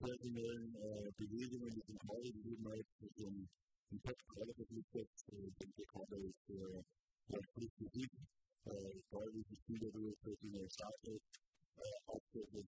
Personellen 0.00 0.72
Bewegungen, 1.16 1.70
die 1.70 1.82
sind 1.86 2.00
Teil, 2.00 2.22
die 2.32 2.52
eben 2.52 2.68
halt 2.68 2.86
so 3.16 3.26
ein 3.26 3.48
Top 4.02 4.16
relativ 4.36 4.70
ist, 4.70 5.26
denke 5.60 5.84
Kader 5.84 6.18
ist 6.18 6.48
der 6.48 7.40
Pflicht 7.52 7.80
Musik, 7.80 8.10
deutliche 9.10 9.56
Spieler 9.56 9.90
durch, 9.90 10.16
die 10.42 10.58
eine 10.58 10.70
starke 10.70 11.20
Aufstellung 12.06 12.68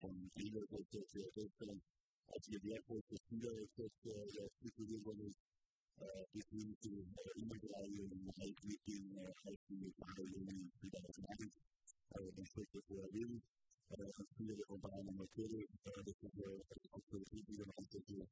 von 0.00 0.30
Liga, 0.36 0.60
das 0.70 0.80
ist 0.92 1.10
sehr 1.10 1.30
seltsam, 1.34 1.80
als 2.28 2.48
wir 2.48 2.62
wertvollste 2.62 3.16
Spieler 3.16 3.52
ist, 3.58 3.78
das 3.78 3.92
der 4.02 4.48
Spieler 4.50 5.26
ist, 5.26 5.38
bis 6.32 6.48
hin 6.48 6.76
zu 6.80 6.88
Immobilien, 7.36 8.32
halt 8.38 8.64
mit 8.64 8.80
den 8.86 9.16
Halten 9.44 9.80
mit 9.80 9.96
Bayern, 9.96 10.72
wieder 10.80 11.00
auf 11.04 11.14
dem 11.16 11.24
Abend, 11.26 11.54
dann 12.36 12.46
steckt 12.46 12.74
das 12.74 12.84
vorher 12.86 13.10
Leben. 13.10 13.42
Spieler 14.32 14.56
von 14.66 14.80
Bayern 14.80 15.06
und 15.08 15.16
Marcelo, 15.18 15.60
das 15.84 16.06
ist 16.06 16.24
auch 16.92 17.04
für 17.10 17.20
die 17.30 17.42
Liga 17.46 17.64
noch 17.66 17.76
sehr 17.90 18.02
viel 18.02 18.26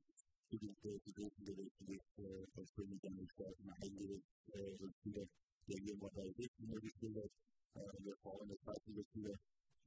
für 0.49 0.99
die 1.07 1.13
großen 1.13 1.45
Gewässer, 1.45 2.47
das 2.55 2.73
können 2.73 2.91
wir 2.91 2.99
dann 3.03 3.15
nicht 3.17 3.31
starten, 3.31 3.71
eingesetzt, 3.71 4.25
Spieler, 5.01 5.27
der 5.69 5.79
hier 5.79 5.97
mal 5.97 6.11
bei 6.15 6.33
16 6.33 6.73
Uhr 6.73 6.81
gespielt 6.81 7.17
hat, 7.17 7.31
der 8.05 8.17
Frau 8.17 8.41
in 8.41 8.49
der 8.49 8.59
zweiten 8.59 9.05
Spieler, 9.05 9.39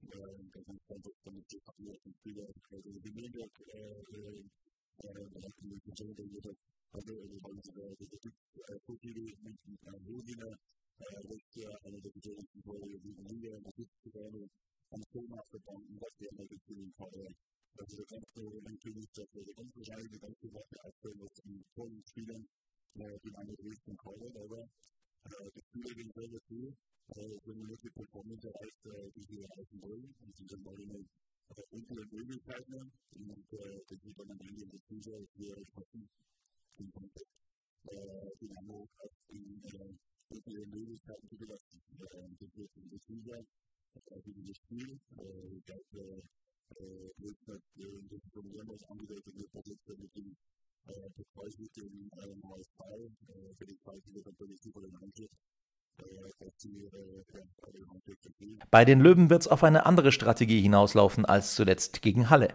da 0.01 0.19
sind 0.35 0.55
dann 0.55 1.01
doch 1.01 1.17
damit 1.23 1.49
so 1.49 1.59
verlierten 1.59 2.13
Spieler, 2.13 2.47
also 2.71 2.89
die 2.91 3.11
Mediak, 3.11 3.51
da 3.65 3.73
hat 3.73 4.03
die 4.05 4.13
Person, 4.13 4.21
der 4.21 4.21
jeder, 4.21 4.21
also, 4.21 4.23
weil 4.23 4.35
sie 4.35 4.72
da, 5.01 5.09
das 5.13 5.55
gibt 5.57 5.97
so 8.85 8.95
viele 9.01 9.23
Menschen, 9.41 9.77
Rosina, 10.07 10.57
das 10.99 11.25
ist 11.25 11.55
ja 11.55 11.69
eine 11.83 11.99
der 12.01 12.11
bedeutendsten 12.11 12.61
Tore 12.63 12.87
der 12.87 12.99
Liga, 12.99 13.59
das 13.63 13.77
ist 13.79 14.03
gerade 14.03 14.47
am 14.91 15.01
Thomas 15.11 15.49
verbunden, 15.49 15.97
was 15.99 16.15
der 16.19 16.29
in 16.29 16.37
der 16.37 16.45
Beziehung 16.45 16.93
hat. 16.99 17.15
Also 17.75 17.97
der 17.97 18.05
ganze 18.05 18.61
natürlich, 18.69 19.09
dass 19.13 19.33
wir 19.33 19.43
die 19.43 19.53
ganze 19.53 19.81
Reihe, 19.91 20.07
die 20.07 20.19
ganze 20.19 20.53
Woche 20.53 20.75
aktuell 20.85 21.15
mit 21.15 21.45
den 21.45 21.65
tollen 21.73 22.03
Spielern, 22.05 22.47
die 22.93 23.35
eine 23.35 23.55
Dresden 23.55 23.97
kommen, 23.97 24.37
aber 24.37 24.69
die 25.55 25.61
Spieler 25.61 25.93
gehen 25.95 26.11
selber 26.13 26.39
zu, 26.45 26.75
wenn 27.15 27.57
man 27.57 27.69
wirklich 27.69 27.93
Performance 27.93 28.47
erreicht, 28.47 28.77
die 29.15 29.23
sie 29.23 29.41
erreichen 29.41 29.81
wollen, 29.81 30.15
und 30.21 30.35
sie 30.37 30.45
sind 30.45 30.63
mal 30.63 30.75
in 31.71 31.83
unsere 31.85 32.05
Möglichkeiten, 32.07 32.91
und 33.11 33.45
das 33.51 34.03
wird 34.03 34.19
dann 34.19 34.31
am 34.31 34.39
Ende 34.39 34.65
des 34.67 34.81
Spiels 34.81 35.05
sehr 35.05 35.55
schaffen, 35.73 36.09
den 36.79 36.91
Konzept 36.91 37.29
Dynamo 38.41 38.89
hat 38.97 39.11
in 39.29 39.61
unsere 40.29 40.65
Möglichkeiten 40.67 41.27
zu 41.27 41.37
belasten. 41.37 41.81
Das 42.39 42.55
wird 42.55 42.71
in 42.77 42.89
der 42.89 42.99
Spiel 42.99 43.45
für 44.23 44.33
dieses 44.33 44.57
Spiel, 44.57 44.99
ich 45.51 45.65
glaube, 45.65 46.23
jetzt 47.17 47.47
hat 47.47 47.61
das 48.09 48.21
Problem, 48.31 48.67
was 48.67 48.83
angedeutet 48.83 49.35
wird, 49.35 49.53
dass 49.53 49.65
jetzt 49.67 49.87
mit 49.99 50.15
dem 50.15 50.35
Bepreis 51.15 51.57
mit 51.59 51.75
dem 51.77 52.09
HSV 52.43 52.79
für 53.57 53.65
die 53.65 53.77
Zeit, 53.79 54.01
die 54.05 54.11
natürlich 54.11 54.61
super 54.61 54.81
den 54.81 54.95
Anschluss 54.97 55.29
bei 58.71 58.85
den 58.85 59.01
Löwen 59.01 59.29
wird 59.29 59.43
es 59.43 59.47
auf 59.47 59.63
eine 59.63 59.85
andere 59.85 60.11
Strategie 60.11 60.61
hinauslaufen 60.61 61.25
als 61.25 61.53
zuletzt 61.55 62.01
gegen 62.01 62.29
Halle. 62.29 62.53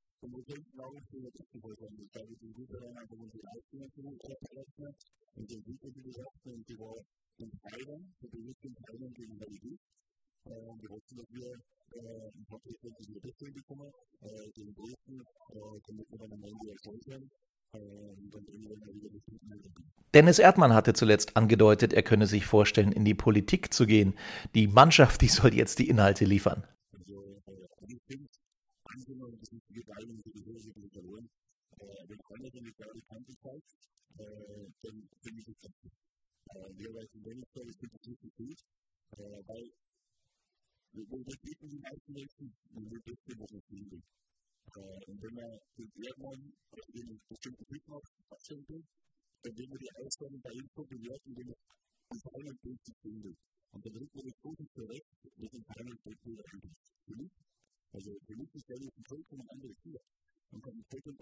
heißt, 0.21 1.13
wir 2.29 2.37
sind 2.37 2.53
gut 2.53 2.69
daran, 2.73 2.97
einfach 2.97 3.17
unsere 3.17 3.43
Leistungen 3.43 3.89
zu 3.91 4.01
errechnen 4.01 4.95
und 5.35 5.51
den 5.51 5.63
Sieg 5.63 5.81
zu 5.81 5.91
berechnen 5.91 6.53
und 6.53 6.69
die 6.69 6.77
war 6.79 6.95
Entscheidung, 7.39 8.13
die 8.21 8.27
bewusste 8.27 8.67
Entscheidung 8.67 9.13
gegen 9.13 9.33
Realität. 9.37 9.79
Wir 10.45 10.89
hoffen, 10.89 11.17
dass 11.17 11.29
wir 11.31 11.53
ein 11.53 12.45
paar 12.45 12.59
Prozent 12.59 12.95
wieder 12.99 13.19
besser 13.21 13.51
bekommen, 13.51 13.91
den 14.57 14.73
Dresden, 14.75 15.23
damit 15.87 16.09
wir 16.09 16.17
dann 16.17 16.31
am 16.33 16.43
Ende 16.43 16.71
erfolgt 16.71 17.05
sein. 17.05 17.29
Dennis 20.13 20.39
Erdmann 20.39 20.73
hatte 20.73 20.91
zuletzt 20.93 21.37
angedeutet, 21.37 21.93
er 21.93 22.03
könne 22.03 22.27
sich 22.27 22.45
vorstellen, 22.45 22.91
in 22.91 23.05
die 23.05 23.13
Politik 23.13 23.73
zu 23.73 23.85
gehen. 23.85 24.13
Die 24.55 24.67
Mannschaft, 24.67 25.21
die 25.21 25.29
soll 25.29 25.53
jetzt 25.53 25.79
die 25.79 25.87
Inhalte 25.87 26.25
liefern. 26.25 26.67
Also, 26.91 27.41
ich 27.87 27.97
finde, 28.07 28.27
angenommen, 28.93 29.37
das 29.39 29.51
ist 29.51 29.63
die 29.69 29.83
Teilung 29.83 30.21
sowieso 30.23 30.53
wirklich 30.65 30.91
verloren. 30.91 31.29
Wenn 32.07 32.19
einer 32.19 32.51
eine 32.53 32.73
klare 32.73 33.01
Kante 33.07 33.33
zeigt, 33.41 33.71
dann 34.17 35.09
finde 35.21 35.39
ich 35.39 35.45
das 35.45 35.57
ganz 35.61 35.75
Wir 36.75 36.93
weiß 36.93 37.09
in 37.13 37.23
Dennis, 37.23 37.45
ich 37.53 37.77
finde 37.77 37.95
das 37.95 38.07
richtig 38.07 38.35
gut, 38.35 38.59
weil 39.47 39.71
wir 40.93 41.37
bieten 41.41 41.69
die 41.69 41.79
meisten 41.79 42.11
Menschen, 42.11 42.53
wir 42.71 43.01
wissen, 43.05 43.39
was 43.39 43.51
wir 43.51 43.61
finden. 43.69 44.03
Und 44.75 45.21
wenn 45.21 45.33
man 45.33 45.59
den 45.77 45.91
Erdmann 46.03 46.53
oder 46.71 46.83
den 46.93 47.21
bestimmten 47.27 47.65
Typ 47.65 47.87
noch 47.87 48.03
will, 48.67 48.83
dann 49.43 49.57
werden 49.57 49.71
wir 49.71 49.79
die 49.79 49.91
Aussagen 49.95 50.41
bei 50.41 50.51
ihm 50.51 50.69
so 50.75 50.83
bewerten, 50.83 51.35
wenn 51.35 51.49
es 51.49 51.57
in 52.11 52.19
seinem 52.19 52.57
Bild 52.61 52.85
sich 52.85 52.97
findet. 53.01 53.37
Und 53.71 53.85
dann 53.85 53.95
rückt 53.95 54.15
man 54.15 54.25
das 54.27 54.59
nicht 54.59 54.73
zurecht, 54.73 55.07
wie 55.37 55.45
es 55.45 55.53
in 55.53 55.63
seinem 55.63 55.97
Bild 56.03 56.45
eigentlich 56.45 56.75
für. 57.05 57.50
Also 57.93 58.17
für 58.25 58.35
mich 58.35 58.55
ist 58.55 58.69
der 58.69 58.77
ein 58.77 59.05
vollkommen 59.05 59.49
anderes 59.49 59.77
Tier. 59.83 59.99
Man 60.51 60.61
kann 60.61 60.83
vollkommen 60.89 61.17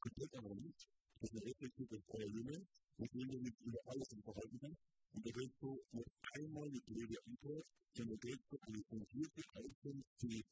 komplett 0.00 0.34
anderer 0.34 0.54
Mensch. 0.54 0.86
Das 1.20 1.30
ist 1.30 1.36
eine 1.36 1.46
reflektierte 1.46 2.02
Junge, 2.26 2.66
mit 2.98 3.14
dem 3.14 3.28
du 3.28 3.38
nicht 3.40 3.60
über 3.60 3.78
alles 3.86 4.08
im 4.12 4.22
Verhalten 4.22 4.58
kannst. 4.60 4.82
Und 5.12 5.26
da 5.26 5.30
willst 5.34 5.56
du 5.60 5.80
nur 5.92 6.04
einmal 6.32 6.68
mit 6.70 6.82
Rede 6.88 7.16
Antwort, 7.26 7.66
sondern 7.96 8.18
willst 8.22 8.44
du 8.50 8.58
eine 8.62 8.82
fundierte 8.88 9.42
Einstellung, 9.54 10.04
die 10.22 10.44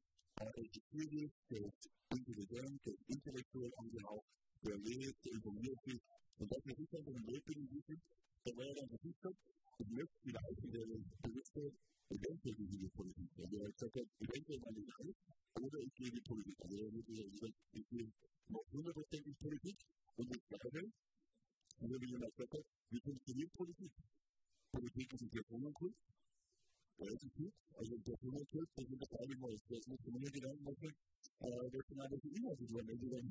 Studie, 0.89 1.31
der 1.51 1.73
intelligent, 2.11 2.87
der 2.87 2.95
intellektuell 3.09 3.73
angehaucht, 3.77 4.27
der 4.65 4.79
lebt, 4.79 5.25
der 5.25 5.33
informiert 5.33 5.79
sich. 5.85 6.01
Und 6.39 6.51
das 6.53 6.65
ist 6.65 6.79
nicht 6.79 6.95
einfach 6.95 7.15
ein 7.15 7.27
Weltbild, 7.27 8.01
da 8.45 8.57
war 8.57 8.65
er 8.65 8.75
dann 8.75 8.89
versichert, 8.89 9.37
ich 9.79 9.89
möchte 9.89 10.17
vielleicht 10.23 10.59
in 10.63 10.71
der 10.71 10.87
bewusste 11.23 11.73
eventuell 12.11 12.55
die 12.55 12.89
Politik. 12.89 13.31
Also 13.39 13.57
er 13.57 13.67
hat 13.67 13.79
gesagt, 13.79 13.97
eventuell 14.21 14.61
meine 14.61 14.81
ich 14.81 14.95
alles, 14.99 15.17
oder 15.61 15.79
ich 15.79 15.95
gehe 15.95 16.09
in 16.09 16.15
die 16.15 16.21
Politik. 16.21 16.61
Also 16.61 16.77
er 16.77 16.87
hat 16.87 16.93
gesagt, 16.93 16.99
ich 16.99 17.02
gehe 17.02 17.02
noch 18.49 18.65
hundertprozentig 18.73 19.39
Politik 19.39 19.77
und 20.17 20.37
ich 20.37 20.43
glaube, 20.49 20.93
wenn 21.81 22.09
jemand 22.09 22.35
sagt, 22.37 22.65
wie 22.91 23.01
funktioniert 23.01 23.53
Politik? 23.53 23.93
Politik 24.73 25.13
ist 25.13 25.23
ein 25.23 25.31
Personenkult, 25.31 25.95
relativ 26.99 27.33
Also 27.75 27.97
der 27.99 28.17
Hungerkult, 28.23 28.69
das 28.77 28.87
sind 28.87 29.03
das 29.03 29.13
eigentlich 29.19 29.39
mal, 29.39 29.59
das 29.69 29.87
muss 29.87 29.99
man 30.07 30.21
nur 30.21 30.31
Gedanken 30.31 30.65
machen, 30.65 30.93
äh, 31.41 31.71
das 31.71 31.87
sind 31.89 32.01
aber 32.01 32.19
die 32.19 32.29
Inhalte, 32.37 32.65
die 32.65 32.79
am 32.79 32.89
Ende 32.89 33.09
dann 33.11 33.27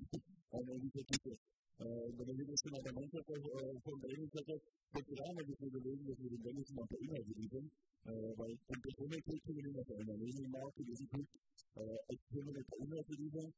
an 0.51 0.81
dieser 0.81 1.05
Titel. 1.05 1.37
Wenn 1.77 2.37
wir 2.37 2.45
das 2.45 2.61
in 2.61 2.83
der 2.83 2.93
Mannschaft 2.93 3.25
von 3.25 3.99
Bremen 4.01 4.29
gesagt 4.29 4.49
hat, 4.49 4.61
es 4.93 5.19
auch 5.19 5.33
mal 5.33 5.43
ein 5.43 5.65
überlegen, 5.65 6.05
dass 6.05 6.19
wir 6.19 6.29
den 6.29 6.43
Wenigsten 6.43 6.79
an 6.79 6.87
der 6.91 6.99
Inhalte 6.99 7.31
liefern, 7.31 7.71
weil 8.03 8.51
und 8.67 8.85
der 8.85 8.97
Hungerkult 8.97 9.43
können 9.43 9.63
wir 9.65 9.71
noch 9.71 9.89
einmal 9.97 10.17
nehmen 10.17 10.45
im 10.45 10.51
Markt, 10.51 10.77
diesen 10.77 11.09
Kult, 11.09 11.27
als 11.73 12.21
können 12.29 12.45
wir 12.45 12.53
nicht 12.53 12.75
Inhalte 12.77 13.13
liefern, 13.13 13.53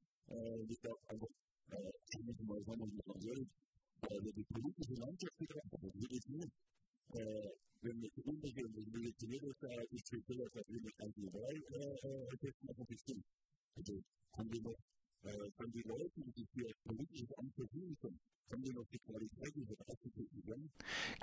ich 0.68 0.80
glaube 0.82 1.00
einfach, 1.08 1.28
ich 2.10 2.24
muss 2.24 2.40
mal 2.40 2.64
sagen, 2.64 2.84
ich 2.88 2.94
muss 2.94 3.06
mal 3.06 3.22
sagen, 3.22 3.50
die 4.36 4.44
politische 4.44 4.94
Landschaft 4.96 5.38
betrachtet, 5.38 5.80
das 5.82 5.94
wird 5.94 6.12
jetzt 6.12 6.30
nur 6.30 6.46
wenn 7.82 8.02
wir 8.02 8.10
irgendwelche 8.16 8.68
Militärlose 8.92 9.68
ist 9.92 10.10
für 10.10 10.22
Fehler, 10.24 10.46
dass 10.54 10.64
wir 10.70 10.82
nicht 10.82 10.98
ganz 10.98 11.16
liberal 11.18 11.62
testen, 12.40 12.70
aber 12.70 12.86
bestimmt. 12.86 13.26
Also 13.76 14.02
haben 14.38 14.52
wir 14.54 14.62
noch 14.62 14.76
von 15.58 15.72
den 15.72 15.84
Leuten, 15.84 16.24
die 16.24 16.32
sich 16.32 16.48
hier 16.54 16.68
politisches 16.86 17.32
Amt 17.38 17.54
können, 17.56 18.20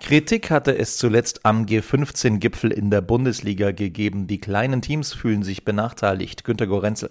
Kritik 0.00 0.50
hatte 0.50 0.76
es 0.76 0.96
zuletzt 0.96 1.44
am 1.46 1.64
G15-Gipfel 1.66 2.72
in 2.72 2.90
der 2.90 3.02
Bundesliga 3.02 3.72
gegeben. 3.72 4.26
Die 4.26 4.40
kleinen 4.40 4.82
Teams 4.82 5.12
fühlen 5.12 5.42
sich 5.42 5.64
benachteiligt. 5.64 6.44
Günter 6.44 6.66
Gorenzel. 6.66 7.10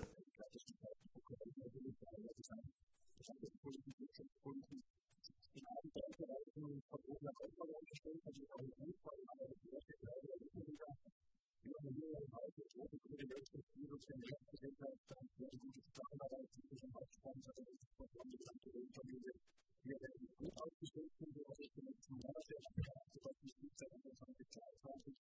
gute 12.79 12.97
Gründe 13.03 13.27
möchte, 13.27 13.59
Virus 13.75 14.03
von 14.07 14.19
der 14.23 14.39
Gesellschaft 14.47 14.87
hat, 14.87 15.09
dann 15.11 15.27
wäre 15.35 15.51
die 15.51 15.59
gute 15.59 15.81
Zusammenarbeit 15.83 16.47
zwischen 16.47 16.79
dem 16.79 16.93
Hauptsponsor 16.95 17.53
der 17.59 17.67
Institution 17.67 18.23
und 18.23 18.31
der 18.31 18.39
gesamten 18.39 18.71
Weltfamilie. 18.73 19.33
Wir 19.83 19.97
werden 19.99 20.27
gut 20.39 20.55
aufgestellt 20.63 21.13
sind, 21.19 21.35
wir 21.35 21.43
werden 21.43 21.71
die 21.75 21.83
nächsten 21.83 22.15
Monate 22.15 22.53
erfahren, 22.55 23.07
sodass 23.11 23.37
die 23.43 23.51
in 23.51 23.67
der 23.67 23.89
2022 23.89 25.15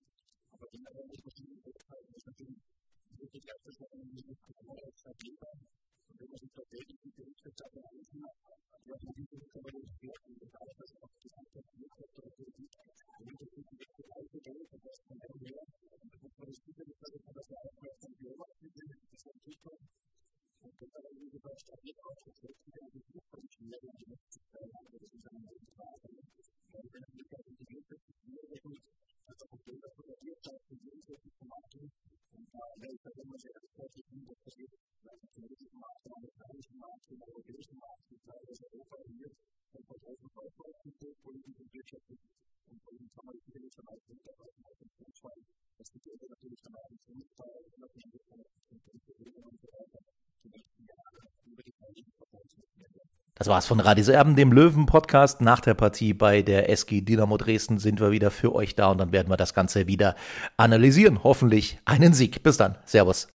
aber 0.51 0.67
generell 0.71 1.07
nicht 1.07 1.23
verschiedene 1.23 1.59
Möglichkeiten 1.59 2.13
ist 2.15 2.27
natürlich 2.27 2.63
wirklich 3.19 3.43
erst 3.47 3.67
einmal 3.67 3.91
eine 3.91 4.05
Möglichkeit, 4.07 5.15
die 5.19 5.35
Vergangenheit 5.35 5.78
problemas 6.19 6.43
estratégicos 6.43 7.13
que 7.15 7.21
a 7.21 7.25
gente 7.25 7.47
está 7.47 7.65
trabalhando 7.71 8.11
e 8.11 8.91
a 8.91 8.97
gente 8.99 9.23
tem 9.23 9.39
que 9.39 9.49
trabalhar 9.55 9.79
de 9.79 9.95
perto 10.03 10.27
e 10.27 10.35
tentar 10.35 10.65
fazer 10.75 10.97
uma 10.99 11.09
questão 11.15 11.43
que 11.47 11.59
é 11.59 11.63
muito 11.79 11.95
importante. 11.95 12.43
A 13.09 13.23
gente 13.23 13.45
tem 13.47 13.63
que 13.63 13.87
trabalhar 13.95 14.27
de 14.27 14.39
perto 14.43 14.59
e 14.59 14.67
fazer 14.67 14.91
uma 15.07 15.23
reunião 15.23 15.63
com 16.35 16.43
a 16.43 16.51
equipe 16.51 16.83
de 16.83 16.93
fazer 16.99 17.19
todas 17.23 17.39
as 17.39 17.55
áreas 17.55 17.73
para 17.79 17.95
fazer 18.03 18.27
uma 18.35 18.47
coisa 18.51 18.67
que 18.67 18.83
é 18.83 18.99
muito 18.99 19.47
importante. 19.47 19.87
Então, 20.59 20.89
para 20.91 21.09
mim, 21.15 21.31
eu 21.31 21.39
acho 21.39 21.63
que 21.63 21.71
a 21.71 21.79
gente 21.79 21.95
tem 21.95 22.03
que 22.03 22.35
fazer 22.35 22.51
uma 22.51 22.91
coisa 22.91 23.21
para 23.23 23.39
a 23.39 23.47
gente 23.47 23.63
ver 23.63 23.79
a 23.79 23.95
gente 23.95 24.27
está 24.27 24.59
na 24.59 24.83
posição 24.91 25.15
de 25.15 25.23
trabalho. 25.23 25.59
Então, 25.63 25.87
eu 25.87 25.95
acho 25.95 25.99
que 25.99 26.07
a 26.07 26.15
gente 26.15 26.35
tem 26.35 27.23
que 27.23 27.31
fazer 27.31 27.47
uma 27.47 27.63
coisa 27.63 27.95
para 27.95 28.03
a 28.03 28.07
gente 28.09 28.27
ver 28.27 28.43
a 28.43 28.51
gente 28.51 28.53
está 28.53 28.59
na 28.59 28.83
posição 28.83 28.83
de 28.83 28.93
trabalho. 28.93 28.93
Então, 29.29 29.39
eu 29.39 29.39
acho 29.39 29.39
que 29.39 29.63
a 30.49 30.75
gente 30.75 30.83
tem 30.83 30.83
que 30.83 30.83
fazer 30.83 30.83
uma 30.83 30.83
coisa 30.83 30.83
para 30.83 30.83
a 30.83 30.83
gente 30.83 30.83
ver 30.83 30.89
a 30.89 30.99
gente 30.99 31.19
está 31.19 31.31
na 31.39 31.59
posição 31.59 31.87
de 32.37 33.47
trabalho. 33.49 33.58
War's 53.49 53.65
von 53.65 53.79
Radis 53.79 54.07
Erben, 54.07 54.35
dem 54.35 54.53
Löwen-Podcast. 54.53 55.41
Nach 55.41 55.59
der 55.59 55.73
Partie 55.73 56.13
bei 56.13 56.41
der 56.43 56.69
SG 56.69 57.01
Dynamo 57.01 57.35
Dresden 57.35 57.79
sind 57.79 57.99
wir 57.99 58.11
wieder 58.11 58.31
für 58.31 58.53
euch 58.53 58.75
da 58.75 58.91
und 58.91 58.99
dann 58.99 59.11
werden 59.11 59.29
wir 59.29 59.37
das 59.37 59.53
Ganze 59.53 59.87
wieder 59.87 60.15
analysieren. 60.55 61.23
Hoffentlich 61.23 61.79
einen 61.83 62.13
Sieg. 62.13 62.43
Bis 62.43 62.57
dann. 62.57 62.77
Servus. 62.85 63.38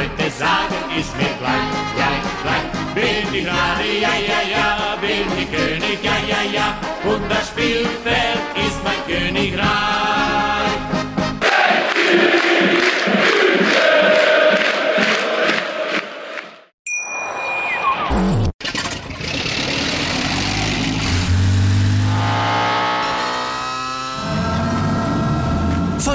Leute 0.00 0.30
sagen, 0.30 0.80
ist 0.98 1.14
mir 1.18 1.28
gleich, 1.38 1.70
gleich, 1.94 2.24
gleich. 2.42 2.94
Bin 2.94 3.34
ich 3.34 3.44
gerade, 3.44 3.84
ja, 4.00 4.14
ja, 4.30 4.40
ja, 4.50 4.96
bin 4.98 5.28
ich 5.38 5.50
König, 5.50 5.98
ja, 6.02 6.16
ja, 6.26 6.42
ja, 6.50 6.78
und 7.04 7.30
das 7.30 7.48
Spielfeld 7.48 8.40
ist 8.56 8.82
mein 8.82 9.00
Königreich. 9.06 10.59